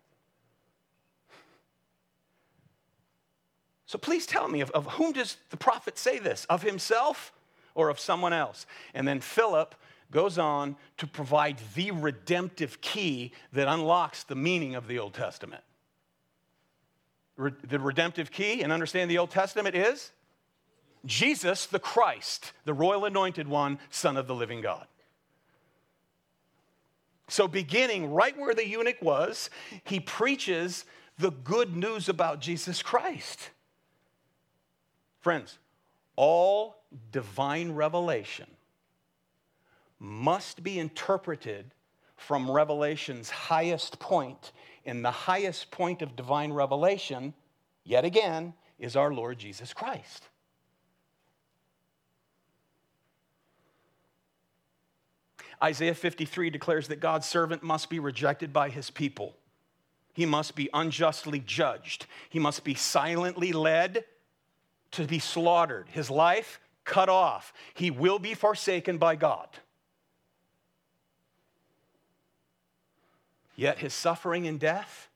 [3.86, 6.46] So please tell me, of, of whom does the prophet say this?
[6.46, 7.34] Of himself
[7.76, 8.66] or of someone else?
[8.94, 9.76] And then Philip
[10.12, 15.64] goes on to provide the redemptive key that unlocks the meaning of the Old Testament.
[17.36, 20.12] Re- the redemptive key, and understand the Old Testament is
[21.06, 24.86] Jesus the Christ, the royal anointed one, Son of the living God.
[27.32, 29.50] So, beginning right where the eunuch was,
[29.86, 30.84] he preaches
[31.18, 33.52] the good news about Jesus Christ.
[35.22, 35.58] Friends,
[36.18, 38.48] all divine revelation
[39.98, 41.72] must be interpreted
[42.18, 44.52] from Revelation's highest point.
[44.86, 47.34] and the highest point of divine revelation,
[47.86, 50.28] yet again, is our Lord Jesus Christ.
[55.64, 59.36] Isaiah 53 declares that God's servant must be rejected by his people.
[60.14, 62.06] He must be unjustly judged.
[62.30, 64.04] He must be silently led
[64.92, 65.88] to be slaughtered.
[65.90, 67.54] His life cut off.
[67.74, 69.48] He will be forsaken by God.
[73.56, 75.10] Yet his suffering and death,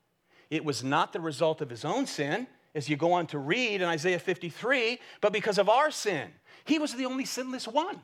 [0.49, 3.81] it was not the result of his own sin, as you go on to read
[3.81, 6.29] in Isaiah 53, but because of our sin.
[6.65, 8.01] He was the only sinless one.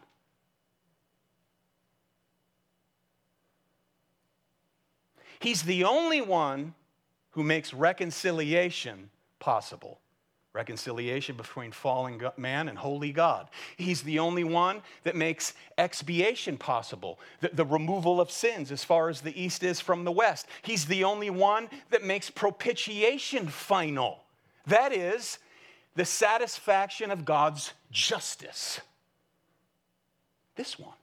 [5.41, 6.75] He's the only one
[7.31, 9.99] who makes reconciliation possible.
[10.53, 13.49] Reconciliation between fallen man and holy God.
[13.75, 19.09] He's the only one that makes expiation possible, the, the, removal of sins as far
[19.09, 20.45] as the east is from the west.
[20.61, 24.23] He's the only one that makes propitiation final.
[24.67, 25.39] That is,
[25.95, 28.81] the satisfaction of God's justice.
[30.55, 30.97] This one.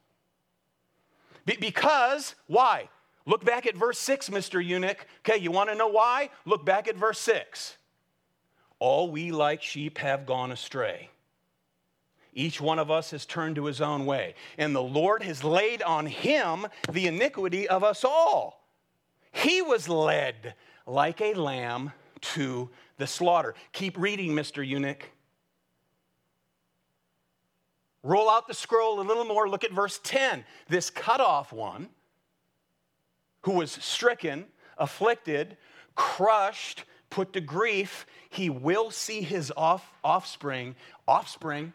[1.44, 2.88] Be- because, why?
[3.28, 4.64] Look back at verse 6, Mr.
[4.64, 5.06] Eunuch.
[5.20, 6.30] Okay, you want to know why?
[6.46, 7.76] Look back at verse 6.
[8.78, 11.10] All we like sheep have gone astray.
[12.32, 15.82] Each one of us has turned to his own way, and the Lord has laid
[15.82, 18.66] on him the iniquity of us all.
[19.30, 20.54] He was led
[20.86, 23.54] like a lamb to the slaughter.
[23.72, 24.66] Keep reading, Mr.
[24.66, 25.04] Eunuch.
[28.02, 29.50] Roll out the scroll a little more.
[29.50, 30.44] Look at verse 10.
[30.68, 31.90] This cut off one,
[33.48, 34.44] who was stricken,
[34.76, 35.56] afflicted,
[35.94, 40.76] crushed, put to grief, he will see his off, offspring,
[41.06, 41.72] offspring,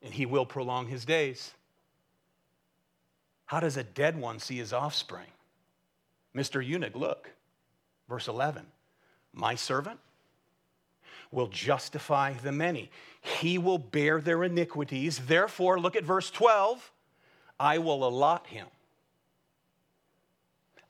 [0.00, 1.52] and he will prolong his days.
[3.46, 5.26] How does a dead one see his offspring?
[6.32, 6.64] Mr.
[6.64, 7.32] Eunuch, look,
[8.08, 8.66] verse 11.
[9.32, 9.98] My servant
[11.32, 12.92] will justify the many.
[13.20, 15.18] He will bear their iniquities.
[15.26, 16.92] Therefore, look at verse 12.
[17.58, 18.68] I will allot him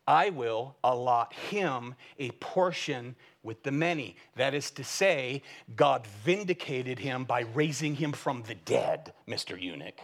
[0.07, 4.17] I will allot him a portion with the many.
[4.37, 5.43] That is to say,
[5.75, 9.61] God vindicated him by raising him from the dead, Mr.
[9.61, 10.01] Eunuch.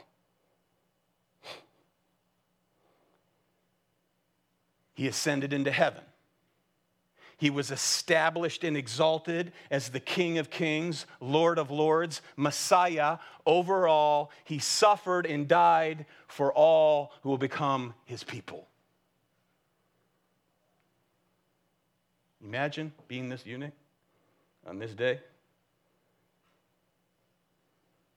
[4.94, 6.02] He ascended into heaven.
[7.36, 13.88] He was established and exalted as the King of Kings, Lord of Lords, Messiah over
[13.88, 14.30] all.
[14.44, 18.68] He suffered and died for all who will become his people.
[22.52, 23.72] Imagine being this eunuch
[24.66, 25.20] on this day.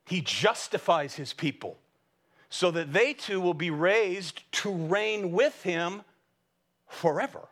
[0.07, 1.77] He justifies his people
[2.49, 6.01] so that they too will be raised to reign with him
[6.85, 7.47] forever.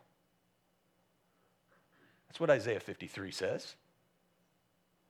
[2.28, 3.76] That's what Isaiah 53 says.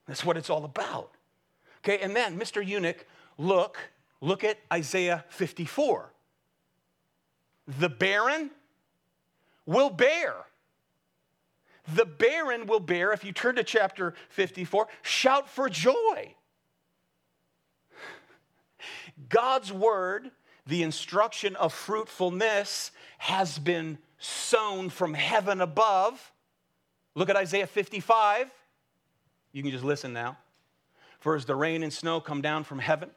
[0.06, 1.10] That's what it's all about.
[1.80, 2.64] Okay, and then, Mr.
[2.64, 3.04] Eunuch,
[3.36, 3.78] look,
[4.20, 6.12] look at Isaiah 54.
[7.66, 8.52] The barren
[9.66, 10.36] will bear
[11.92, 16.34] the barren will bear, if you turn to chapter 54, shout for joy.
[19.28, 20.30] God's word,
[20.66, 26.32] the instruction of fruitfulness, has been sown from heaven above.
[27.14, 28.50] Look at Isaiah 55.
[29.52, 30.38] You can just listen now.
[31.20, 33.10] For as the rain and snow come down from heaven,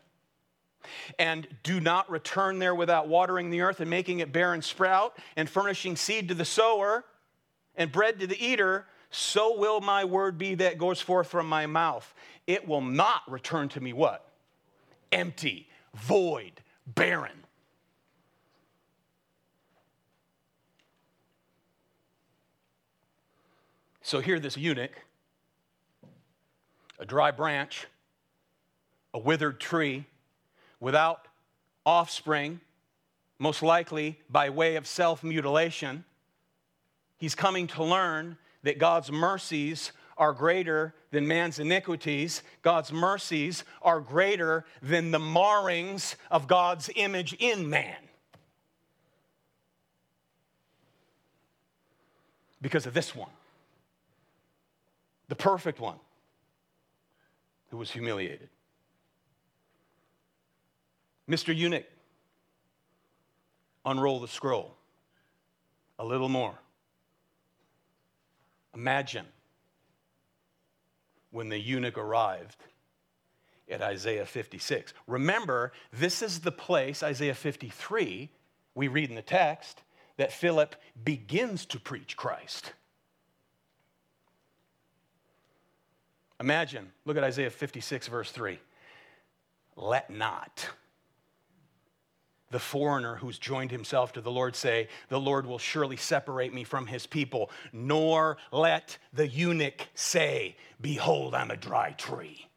[1.20, 5.18] and do not return there without watering the earth and making it bear and sprout,
[5.36, 7.03] and furnishing seed to the sower,
[7.78, 11.67] and bread to the eater, so will my word be that goes forth from my
[11.67, 12.13] mouth.
[12.47, 14.28] It will not return to me what?
[15.11, 17.43] Empty, void, barren.
[24.01, 24.93] So here, this eunuch,
[26.97, 27.88] a dry branch,
[29.13, 30.05] a withered tree,
[30.80, 31.28] without
[31.86, 32.61] offspring,
[33.38, 36.05] most likely by way of self mutilation
[37.18, 42.41] He's coming to learn that God's mercies are greater than man's iniquities.
[42.61, 47.95] God's mercies are greater than the marrings of God's image in man.
[52.61, 53.30] Because of this one,
[55.28, 55.99] the perfect one
[57.70, 58.49] who was humiliated.
[61.30, 61.55] Mr.
[61.55, 61.86] Eunuch,
[63.86, 64.74] unroll the scroll
[65.99, 66.57] a little more.
[68.78, 69.25] Imagine
[71.32, 72.57] when the eunuch arrived
[73.67, 74.93] at Isaiah 56.
[75.07, 78.30] Remember, this is the place, Isaiah 53,
[78.75, 79.82] we read in the text,
[80.17, 82.73] that Philip begins to preach Christ.
[86.39, 88.59] Imagine, look at Isaiah 56, verse 3.
[89.75, 90.69] Let not
[92.49, 96.63] the foreigner who's joined himself to the Lord say, The Lord will surely separate me
[96.63, 102.47] from his people, nor let the eunuch say, Behold, I'm a dry tree.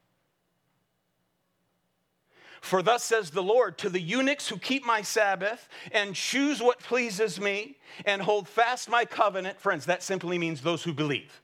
[2.61, 6.79] For thus says the Lord to the eunuchs who keep my Sabbath and choose what
[6.79, 9.59] pleases me and hold fast my covenant.
[9.59, 11.41] Friends, that simply means those who believe.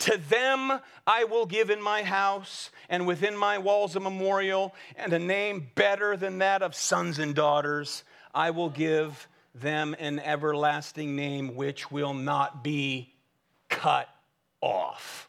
[0.00, 5.12] To them I will give in my house and within my walls a memorial and
[5.12, 8.02] a name better than that of sons and daughters.
[8.34, 13.12] I will give them an everlasting name which will not be
[13.68, 14.08] cut
[14.62, 15.28] off.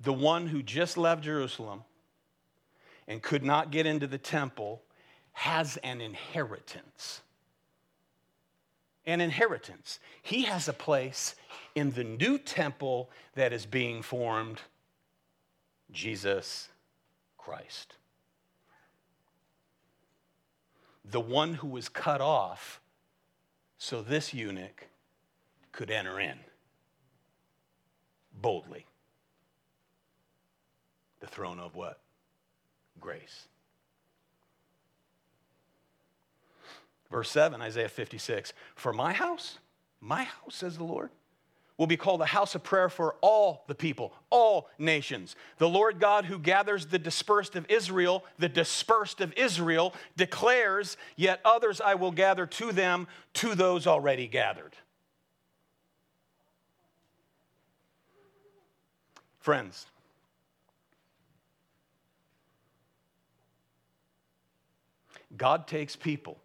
[0.00, 1.82] The one who just left Jerusalem
[3.06, 4.82] and could not get into the temple
[5.32, 7.20] has an inheritance.
[9.08, 9.98] An inheritance.
[10.22, 11.34] He has a place
[11.74, 14.60] in the new temple that is being formed
[15.90, 16.68] Jesus
[17.38, 17.94] Christ.
[21.04, 22.82] The one who was cut off
[23.78, 24.88] so this eunuch
[25.72, 26.40] could enter in
[28.34, 28.84] boldly
[31.20, 31.98] the throne of what?
[33.00, 33.48] Grace.
[37.10, 39.58] Verse 7, Isaiah 56 For my house,
[40.00, 41.10] my house, says the Lord,
[41.76, 45.36] will be called a house of prayer for all the people, all nations.
[45.58, 51.40] The Lord God who gathers the dispersed of Israel, the dispersed of Israel, declares, Yet
[51.44, 54.74] others I will gather to them, to those already gathered.
[59.38, 59.86] Friends,
[65.36, 66.38] God takes people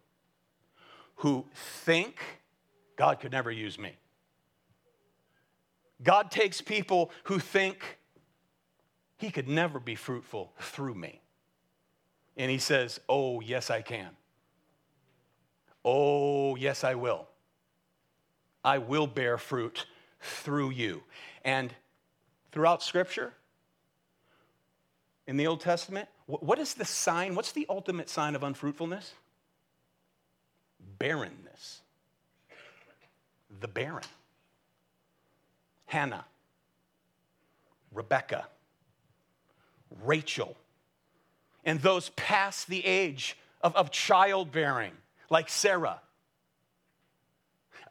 [1.24, 2.20] who think
[2.96, 3.96] God could never use me.
[6.02, 7.96] God takes people who think
[9.16, 11.22] he could never be fruitful through me.
[12.36, 14.10] And he says, Oh, yes, I can.
[15.82, 17.26] Oh, yes, I will.
[18.62, 19.86] I will bear fruit
[20.20, 21.02] through you.
[21.42, 21.74] And
[22.52, 23.32] throughout Scripture,
[25.26, 27.34] in the Old Testament, what is the sign?
[27.34, 29.14] What's the ultimate sign of unfruitfulness?
[30.98, 31.82] Barrenness.
[33.60, 34.04] The barren.
[35.94, 36.24] Hannah,
[37.92, 38.48] Rebecca,
[40.02, 40.56] Rachel,
[41.64, 44.90] and those past the age of, of childbearing,
[45.30, 46.00] like Sarah.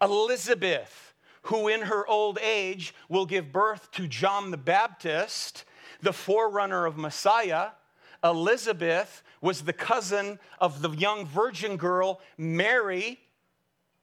[0.02, 5.64] Elizabeth, who in her old age will give birth to John the Baptist,
[6.02, 7.70] the forerunner of Messiah.
[8.24, 13.20] Elizabeth was the cousin of the young virgin girl, Mary,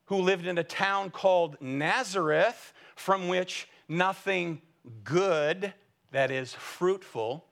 [0.07, 4.61] who lived in a town called Nazareth, from which nothing
[5.05, 5.73] good,
[6.11, 7.47] that is fruitful,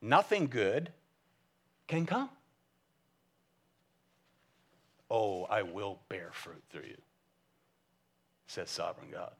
[0.00, 0.90] nothing good
[1.86, 2.30] can come.
[5.10, 7.00] Oh, I will bear fruit through you,
[8.46, 9.32] says sovereign God.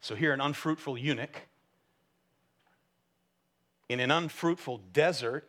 [0.00, 1.42] So here, an unfruitful eunuch
[3.92, 5.48] in an unfruitful desert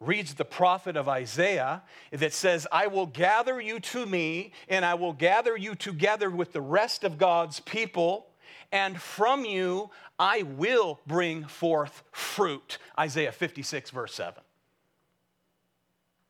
[0.00, 4.94] reads the prophet of Isaiah that says, I will gather you to me, and I
[4.94, 8.26] will gather you together with the rest of God's people,
[8.72, 12.78] and from you I will bring forth fruit.
[12.98, 14.42] Isaiah 56, verse 7.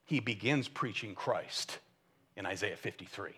[0.05, 1.79] He begins preaching Christ
[2.37, 3.31] in Isaiah 53.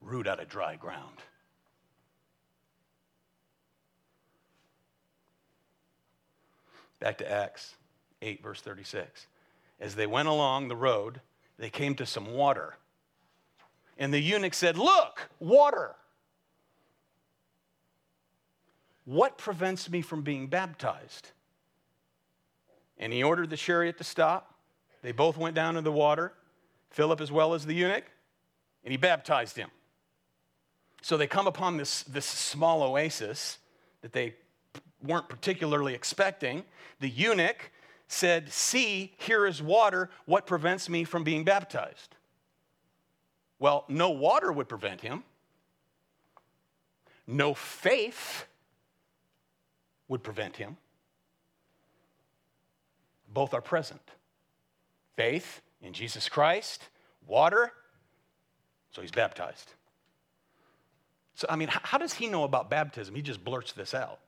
[0.00, 1.18] Root out of dry ground.
[7.02, 7.74] Back to Acts
[8.22, 9.26] 8, verse 36.
[9.80, 11.20] As they went along the road,
[11.58, 12.76] they came to some water.
[13.98, 15.96] And the eunuch said, Look, water.
[19.04, 21.32] What prevents me from being baptized?
[22.98, 24.54] And he ordered the chariot to stop.
[25.02, 26.32] They both went down in the water,
[26.90, 28.04] Philip as well as the eunuch,
[28.84, 29.70] and he baptized him.
[31.00, 33.58] So they come upon this, this small oasis
[34.02, 34.34] that they
[35.02, 36.64] weren't particularly expecting.
[37.00, 37.70] The eunuch
[38.08, 40.10] said, See, here is water.
[40.26, 42.16] What prevents me from being baptized?
[43.58, 45.24] Well, no water would prevent him.
[47.26, 48.46] No faith
[50.08, 50.76] would prevent him.
[53.32, 54.02] Both are present
[55.16, 56.88] faith in Jesus Christ,
[57.26, 57.72] water,
[58.90, 59.72] so he's baptized.
[61.34, 63.14] So, I mean, how does he know about baptism?
[63.14, 64.20] He just blurts this out.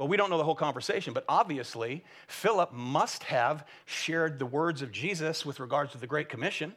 [0.00, 4.80] Well, we don't know the whole conversation, but obviously, Philip must have shared the words
[4.80, 6.74] of Jesus with regards to the Great Commission,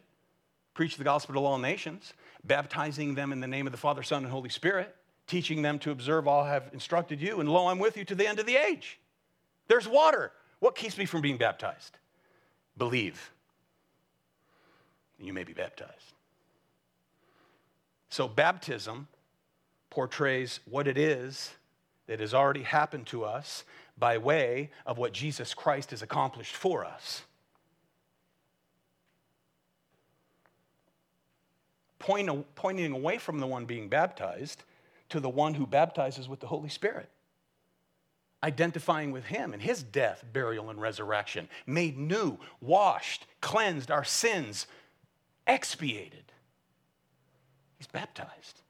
[0.73, 2.11] preach the gospel to all nations,
[2.43, 4.93] baptizing them in the name of the Father, Son, and Holy Spirit,
[5.25, 8.13] teaching them to observe all I have instructed you, and lo, I'm with you to
[8.13, 8.99] the end of the age.
[9.69, 10.33] There's water.
[10.59, 11.97] What keeps me from being baptized?
[12.77, 13.31] Believe.
[15.17, 16.11] you may be baptized.
[18.09, 19.07] So, baptism
[19.89, 21.51] portrays what it is
[22.07, 23.63] that has already happened to us
[23.97, 27.23] by way of what Jesus Christ has accomplished for us.
[31.99, 34.63] Point, pointing away from the one being baptized
[35.09, 37.09] to the one who baptizes with the Holy Spirit.
[38.43, 44.67] Identifying with him and his death, burial, and resurrection, made new, washed, cleansed, our sins
[45.47, 46.25] expiated.
[47.77, 48.61] He's baptized.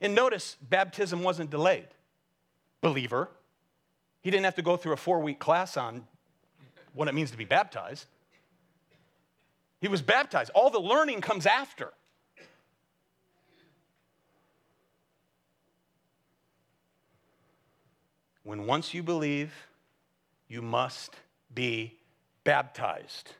[0.00, 1.88] And notice, baptism wasn't delayed.
[2.84, 3.30] Believer,
[4.20, 6.06] he didn't have to go through a four week class on
[6.92, 8.04] what it means to be baptized.
[9.80, 10.50] He was baptized.
[10.54, 11.94] All the learning comes after.
[18.42, 19.54] When once you believe,
[20.46, 21.16] you must
[21.54, 21.96] be
[22.44, 23.32] baptized.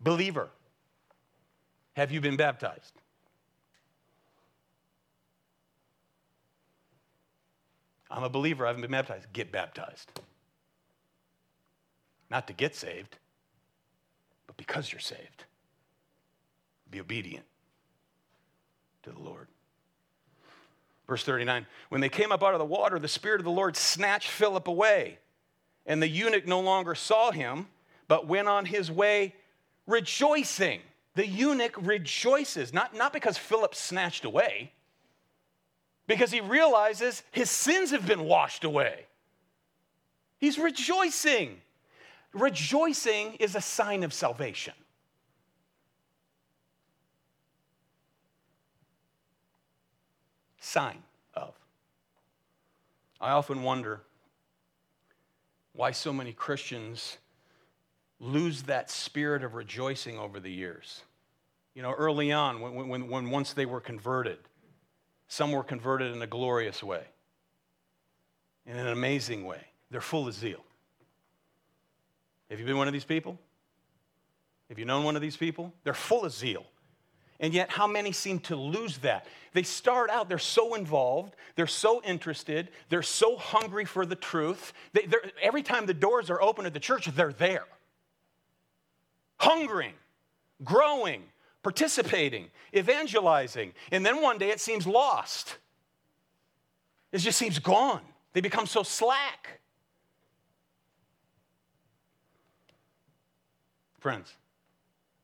[0.00, 0.48] Believer,
[1.92, 2.94] have you been baptized?
[8.10, 9.32] I'm a believer, I haven't been baptized.
[9.32, 10.10] Get baptized.
[12.30, 13.18] Not to get saved,
[14.46, 15.44] but because you're saved.
[16.90, 17.44] Be obedient
[19.04, 19.46] to the Lord.
[21.06, 23.76] Verse 39 When they came up out of the water, the Spirit of the Lord
[23.76, 25.18] snatched Philip away,
[25.86, 27.68] and the eunuch no longer saw him,
[28.08, 29.34] but went on his way
[29.86, 30.80] rejoicing.
[31.14, 34.72] The eunuch rejoices, not, not because Philip snatched away,
[36.10, 39.06] because he realizes his sins have been washed away.
[40.38, 41.60] He's rejoicing.
[42.32, 44.74] Rejoicing is a sign of salvation.
[50.58, 51.00] Sign
[51.34, 51.54] of.
[53.20, 54.00] I often wonder
[55.74, 57.18] why so many Christians
[58.18, 61.04] lose that spirit of rejoicing over the years.
[61.72, 64.38] You know, early on, when, when, when once they were converted,
[65.30, 67.04] some were converted in a glorious way,
[68.66, 69.60] in an amazing way.
[69.88, 70.58] They're full of zeal.
[72.50, 73.38] Have you been one of these people?
[74.68, 75.72] Have you known one of these people?
[75.84, 76.66] They're full of zeal.
[77.38, 79.24] And yet, how many seem to lose that?
[79.52, 84.72] They start out, they're so involved, they're so interested, they're so hungry for the truth.
[84.92, 85.06] They,
[85.40, 87.66] every time the doors are open at the church, they're there.
[89.38, 89.94] Hungering,
[90.64, 91.22] growing,
[91.62, 95.56] participating, evangelizing, and then one day it seems lost.
[97.12, 98.02] It just seems gone.
[98.32, 99.60] They become so slack.
[103.98, 104.32] Friends,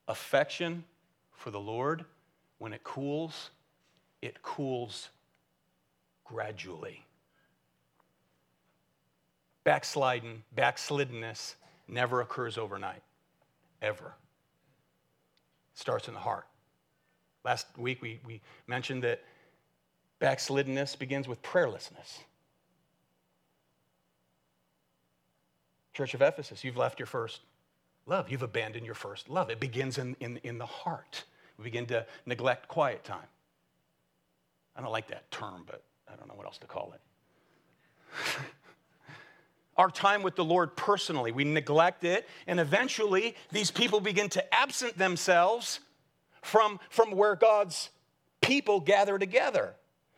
[0.09, 0.84] affection
[1.32, 2.05] for the Lord,
[2.59, 3.51] when it cools,
[4.20, 5.09] it cools
[6.24, 7.05] gradually.
[9.64, 11.55] Backsliding, backsliddenness
[11.89, 13.03] never occurs overnight,
[13.80, 14.14] ever
[15.77, 16.47] starts in the heart.
[17.45, 19.22] Last week we, we mentioned that
[20.20, 22.18] backsliddenness begins with prayerlessness.
[25.93, 27.41] Church of Ephesus, you've left your first
[28.07, 28.31] love.
[28.31, 29.51] You've abandoned your first love.
[29.51, 31.24] It begins in, in, in the heart.
[31.59, 33.29] We begin to neglect quiet time.
[34.74, 37.01] I don't like that term, but I don't know what else to call it.
[39.77, 41.33] our time with the Lord personally.
[41.33, 45.81] We neglect it, and eventually these people begin to absent themselves
[46.43, 47.91] from, from where God's
[48.41, 49.74] people gather together.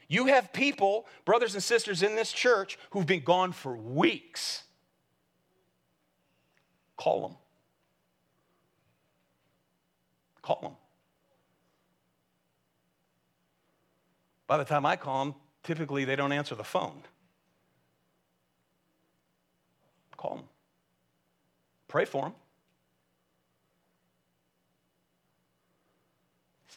[0.09, 4.63] You have people, brothers and sisters in this church, who've been gone for weeks.
[6.97, 7.37] Call them.
[10.43, 10.73] Call them.
[14.47, 17.03] By the time I call them, typically they don't answer the phone.
[20.19, 20.45] Call them.
[21.89, 22.35] Pray for them.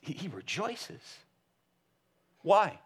[0.02, 1.02] He, he rejoices.
[2.44, 2.80] Why?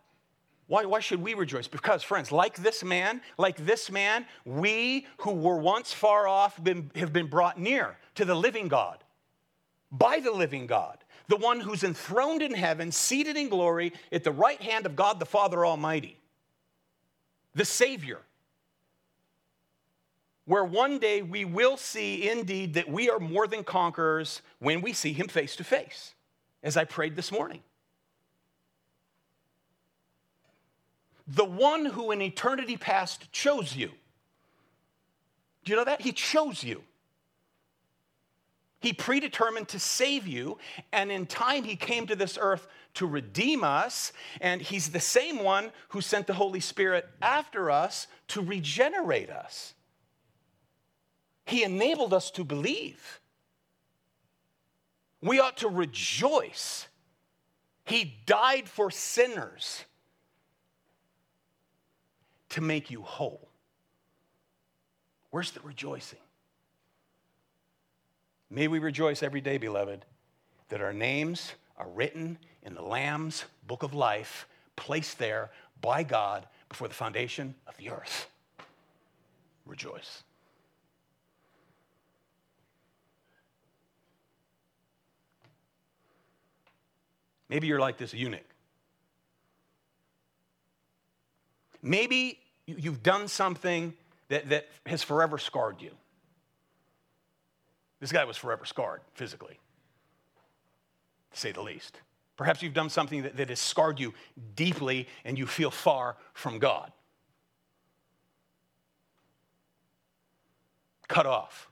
[0.67, 1.67] Why, why should we rejoice?
[1.67, 6.89] Because, friends, like this man, like this man, we who were once far off been,
[6.95, 9.03] have been brought near to the living God,
[9.91, 10.97] by the living God,
[11.27, 15.19] the one who's enthroned in heaven, seated in glory at the right hand of God
[15.19, 16.17] the Father Almighty,
[17.53, 18.21] the Savior,
[20.45, 24.93] where one day we will see indeed that we are more than conquerors when we
[24.93, 26.13] see him face to face,
[26.63, 27.61] as I prayed this morning.
[31.27, 33.89] The one who in eternity past chose you.
[35.63, 36.01] Do you know that?
[36.01, 36.83] He chose you.
[38.79, 40.59] He predetermined to save you,
[40.91, 45.43] and in time, He came to this earth to redeem us, and He's the same
[45.43, 49.74] one who sent the Holy Spirit after us to regenerate us.
[51.45, 53.19] He enabled us to believe.
[55.21, 56.87] We ought to rejoice.
[57.83, 59.85] He died for sinners
[62.49, 63.47] to make you whole.
[65.29, 66.19] Where's the rejoicing?
[68.49, 70.05] May we rejoice every day, beloved,
[70.69, 76.47] that our names are written in the Lamb's book of life, placed there by God
[76.69, 78.29] before the foundation of the earth.
[79.65, 80.23] Rejoice.
[87.49, 88.45] Maybe you're like this eunuch.
[91.81, 93.93] Maybe you've done something
[94.29, 95.91] that, that has forever scarred you.
[97.99, 99.59] This guy was forever scarred physically,
[101.31, 102.01] to say the least.
[102.37, 104.13] Perhaps you've done something that, that has scarred you
[104.55, 106.91] deeply and you feel far from God.
[111.07, 111.69] Cut off.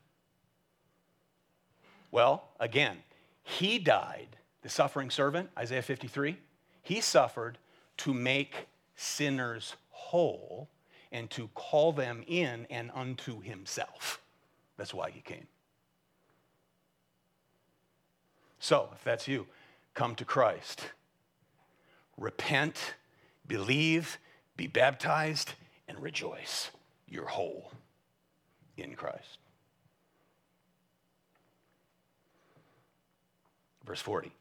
[2.11, 2.97] Well, again,
[3.41, 6.37] he died, the suffering servant, Isaiah 53,
[6.81, 7.57] he suffered
[7.97, 10.69] to make sinners whole
[11.11, 14.21] and to call them in and unto himself.
[14.77, 15.47] That's why he came.
[18.59, 19.45] So, if that's you,
[19.93, 20.81] come to Christ.
[22.17, 22.95] Repent,
[23.45, 24.17] believe,
[24.55, 25.53] be baptized,
[25.87, 26.71] and rejoice.
[27.07, 27.71] You're whole
[28.77, 29.37] in Christ.
[33.85, 34.31] Verse 40.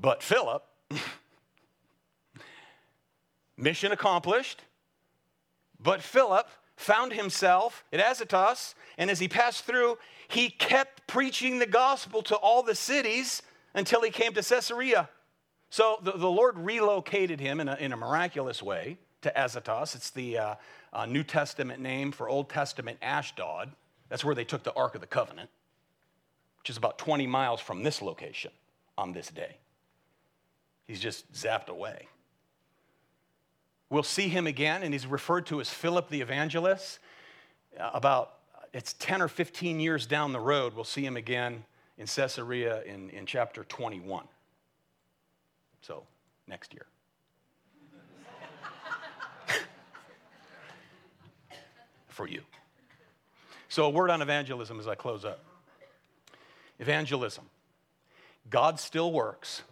[0.00, 0.64] But Philip,
[3.56, 4.62] mission accomplished,
[5.78, 9.98] but Philip found himself at Azotus, and as he passed through,
[10.28, 13.42] he kept preaching the gospel to all the cities
[13.74, 15.08] until he came to Caesarea.
[15.68, 19.94] So the, the Lord relocated him in a, in a miraculous way to Azotus.
[19.94, 20.54] It's the uh,
[20.92, 23.70] uh, New Testament name for Old Testament Ashdod.
[24.08, 25.50] That's where they took the Ark of the Covenant,
[26.58, 28.50] which is about 20 miles from this location
[28.98, 29.59] on this day.
[30.90, 32.08] He's just zapped away.
[33.90, 36.98] We'll see him again, and he's referred to as Philip the evangelist.
[37.78, 38.32] Uh, about
[38.72, 41.62] it's 10 or 15 years down the road, we'll see him again
[41.96, 44.24] in Caesarea in, in chapter 21.
[45.82, 46.02] So,
[46.48, 46.86] next year.
[52.08, 52.42] For you.
[53.68, 55.44] So, a word on evangelism as I close up.
[56.80, 57.44] Evangelism.
[58.50, 59.62] God still works.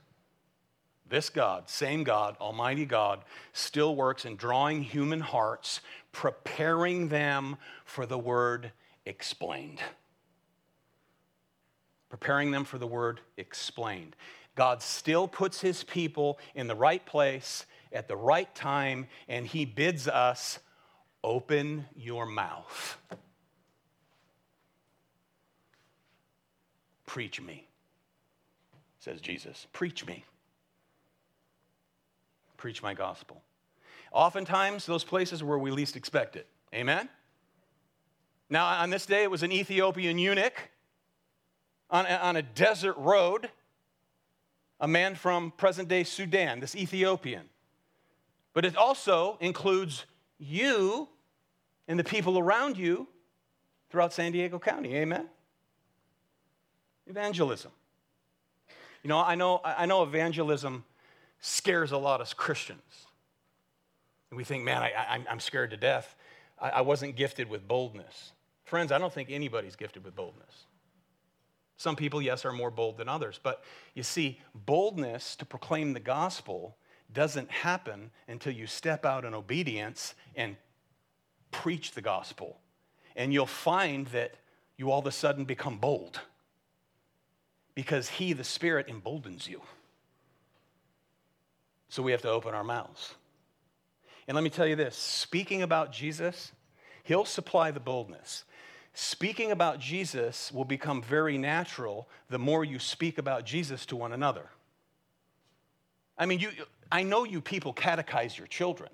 [1.08, 3.20] This God, same God, Almighty God,
[3.52, 5.80] still works in drawing human hearts,
[6.12, 8.72] preparing them for the word
[9.06, 9.80] explained
[12.08, 14.16] preparing them for the word explained.
[14.54, 19.64] God still puts his people in the right place at the right time, and he
[19.64, 20.58] bids us
[21.22, 22.98] open your mouth.
[27.06, 27.66] Preach me,
[28.98, 29.66] says Jesus.
[29.72, 30.24] Preach me.
[32.58, 33.42] Preach my gospel.
[34.12, 36.46] Oftentimes, those places where we least expect it.
[36.74, 37.08] Amen?
[38.50, 40.70] Now, on this day, it was an Ethiopian eunuch
[41.88, 43.48] on a, on a desert road
[44.80, 47.48] a man from present day Sudan, this Ethiopian.
[48.54, 50.06] But it also includes
[50.38, 51.08] you
[51.86, 53.08] and the people around you
[53.90, 54.94] throughout San Diego County.
[54.94, 55.28] Amen?
[57.06, 57.72] Evangelism.
[59.02, 60.84] You know, I know, I know evangelism
[61.40, 63.06] scares a lot of Christians.
[64.30, 66.14] And we think, man, I, am scared to death.
[66.60, 68.32] I, I wasn't gifted with boldness.
[68.64, 70.66] Friends, I don't think anybody's gifted with boldness.
[71.78, 73.38] Some people, yes, are more bold than others.
[73.42, 73.62] But
[73.94, 76.76] you see, boldness to proclaim the gospel
[77.12, 80.56] doesn't happen until you step out in obedience and
[81.50, 82.58] preach the gospel.
[83.16, 84.34] And you'll find that
[84.76, 86.20] you all of a sudden become bold
[87.74, 89.62] because He, the Spirit, emboldens you.
[91.88, 93.14] So we have to open our mouths.
[94.26, 96.52] And let me tell you this speaking about Jesus,
[97.02, 98.44] He'll supply the boldness.
[98.92, 104.12] Speaking about Jesus will become very natural the more you speak about Jesus to one
[104.12, 104.50] another.
[106.18, 106.50] I mean, you,
[106.90, 108.90] I know you people catechize your children.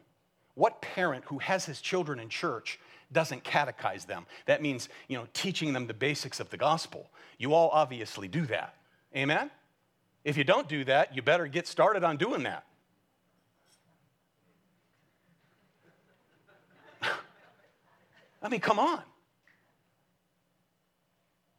[0.54, 2.78] What parent who has his children in church
[3.12, 4.26] doesn't catechize them?
[4.46, 7.08] That means, you know, teaching them the basics of the gospel.
[7.38, 8.76] You all obviously do that.
[9.16, 9.50] Amen?
[10.22, 12.64] If you don't do that, you better get started on doing that.
[18.44, 19.02] I mean, come on.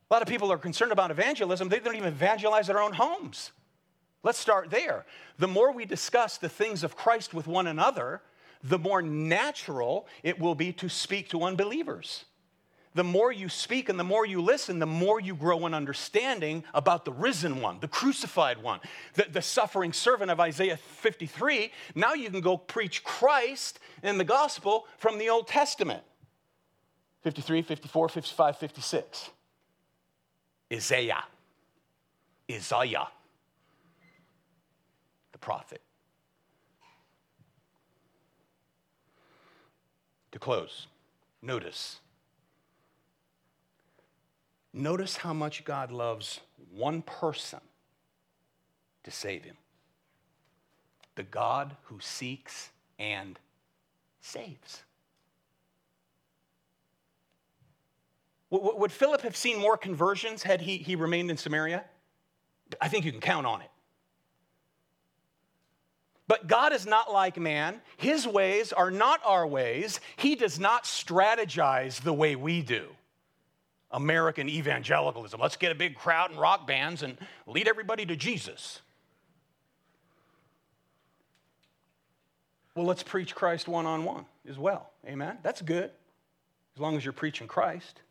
[0.10, 3.52] A lot of people are concerned about evangelism, they don't even evangelize their own homes.
[4.22, 5.06] Let's start there.
[5.38, 8.22] The more we discuss the things of Christ with one another,
[8.64, 12.26] the more natural it will be to speak to unbelievers.
[12.94, 16.64] the more you speak and the more you listen, the more you grow in understanding
[16.74, 18.80] about the risen one, the crucified one,
[19.16, 21.72] the, the suffering servant of Isaiah 53.
[21.94, 26.04] Now you can go preach Christ and the gospel from the Old Testament
[27.26, 29.30] 53, 54, 55, 56.
[30.72, 31.24] Isaiah.
[32.52, 33.08] Isaiah,
[35.32, 35.82] the prophet.
[40.34, 40.86] To close,
[41.42, 42.00] notice
[44.72, 47.62] Notice how much God loves one person
[49.04, 49.58] to save him
[51.16, 52.70] the God who seeks
[53.00, 53.40] and
[54.22, 54.85] saves.
[58.60, 61.84] Would Philip have seen more conversions had he, he remained in Samaria?
[62.82, 63.70] I think you can count on it.
[66.28, 67.82] But God is not like man.
[67.98, 70.00] His ways are not our ways.
[70.16, 72.88] He does not strategize the way we do.
[73.92, 75.40] American evangelicalism.
[75.40, 78.82] Let's get a big crowd and rock bands and lead everybody to Jesus.
[82.76, 84.90] Well, let's preach Christ one on one as well.
[85.08, 85.38] Amen?
[85.44, 85.92] That's good,
[86.76, 88.02] as long as you're preaching Christ.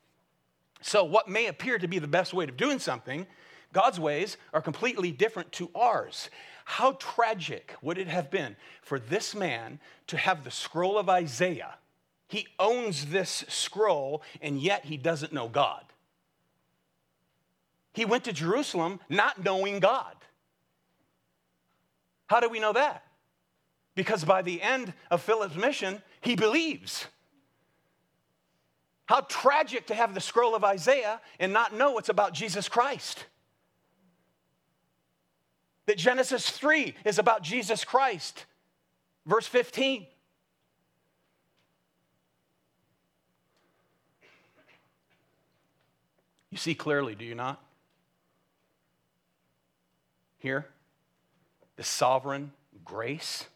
[0.87, 3.27] So, what may appear to be the best way of doing something,
[3.73, 6.29] God's ways are completely different to ours.
[6.65, 11.75] How tragic would it have been for this man to have the scroll of Isaiah
[12.35, 15.85] he owns this scroll, and yet he doesn't know God.
[17.93, 20.17] He went to Jerusalem not knowing God.
[22.27, 23.05] How do we know that?
[23.95, 27.07] Because by the end of Philip's mission, he believes.
[29.07, 33.27] How tragic to have the scroll of Isaiah and not know it's about Jesus Christ.
[35.87, 38.47] That Genesis 3 is about Jesus Christ.
[39.27, 40.07] Verse 15.
[46.51, 47.61] You see clearly, do you not?
[50.39, 50.67] Here,
[51.77, 52.53] the sovereign
[52.85, 53.47] grace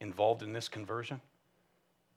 [0.00, 1.20] involved in this conversion.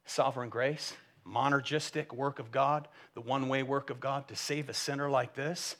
[0.05, 0.93] Sovereign grace,
[1.31, 5.35] monergistic work of God, the one way work of God to save a sinner like
[5.35, 5.75] this.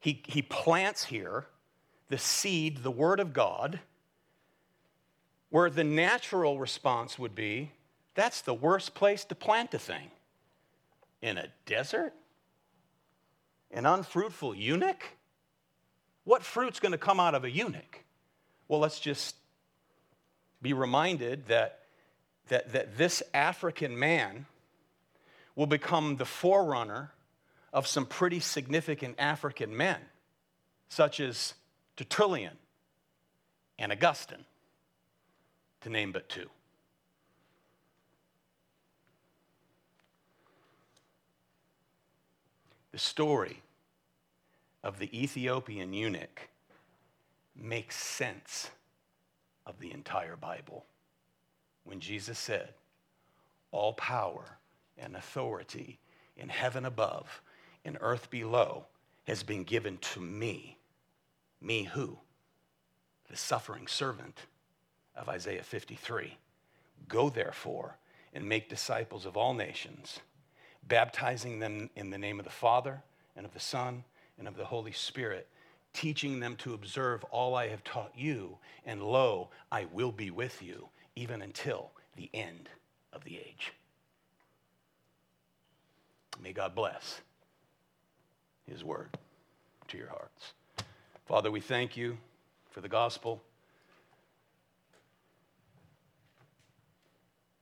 [0.00, 1.46] He, he plants here
[2.08, 3.80] the seed, the word of God,
[5.50, 7.72] where the natural response would be
[8.14, 10.10] that's the worst place to plant a thing.
[11.20, 12.12] In a desert?
[13.70, 15.02] An unfruitful eunuch?
[16.24, 18.04] What fruit's going to come out of a eunuch?
[18.68, 19.36] Well, let's just
[20.60, 21.80] be reminded that,
[22.48, 24.46] that, that this African man
[25.54, 27.12] will become the forerunner
[27.72, 29.98] of some pretty significant African men,
[30.88, 31.54] such as
[31.96, 32.56] Tertullian
[33.78, 34.44] and Augustine,
[35.80, 36.48] to name but two.
[42.92, 43.62] The story
[44.84, 46.50] of the Ethiopian eunuch
[47.56, 48.70] makes sense
[49.66, 50.84] of the entire Bible.
[51.84, 52.74] When Jesus said,
[53.70, 54.58] All power
[54.98, 55.98] and authority
[56.36, 57.42] in heaven above
[57.84, 58.86] and earth below
[59.24, 60.78] has been given to me.
[61.60, 62.18] Me who?
[63.30, 64.46] The suffering servant
[65.16, 66.36] of Isaiah 53.
[67.08, 67.96] Go therefore
[68.34, 70.20] and make disciples of all nations
[70.88, 73.02] baptizing them in the name of the Father
[73.36, 74.04] and of the Son
[74.38, 75.48] and of the Holy Spirit,
[75.92, 80.62] teaching them to observe all I have taught you, and lo, I will be with
[80.62, 82.68] you even until the end
[83.12, 83.72] of the age.
[86.42, 87.20] May God bless
[88.68, 89.16] his word
[89.88, 90.52] to your hearts.
[91.26, 92.18] Father, we thank you
[92.70, 93.42] for the gospel.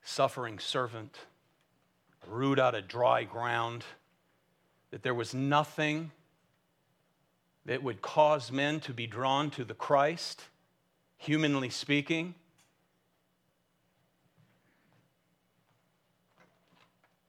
[0.02, 1.18] Suffering servant
[2.26, 3.84] root out of dry ground,
[4.90, 6.10] that there was nothing
[7.66, 10.44] that would cause men to be drawn to the Christ,
[11.16, 12.34] humanly speaking.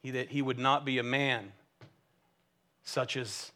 [0.02, 1.52] He, that he would not be a man
[2.84, 3.52] such as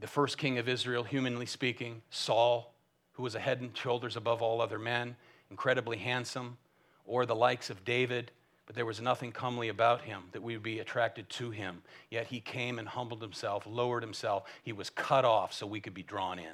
[0.00, 2.74] the first king of Israel, humanly speaking, Saul,
[3.12, 5.16] who was a head and shoulders above all other men,
[5.50, 6.56] incredibly handsome,
[7.04, 8.30] or the likes of David
[8.66, 11.82] but there was nothing comely about him that we would be attracted to him.
[12.10, 14.44] Yet he came and humbled himself, lowered himself.
[14.62, 16.52] He was cut off so we could be drawn in.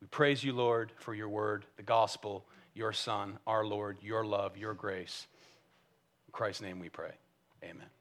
[0.00, 2.44] We praise you, Lord, for your word, the gospel,
[2.74, 5.26] your Son, our Lord, your love, your grace.
[6.28, 7.12] In Christ's name we pray.
[7.70, 7.95] Amen.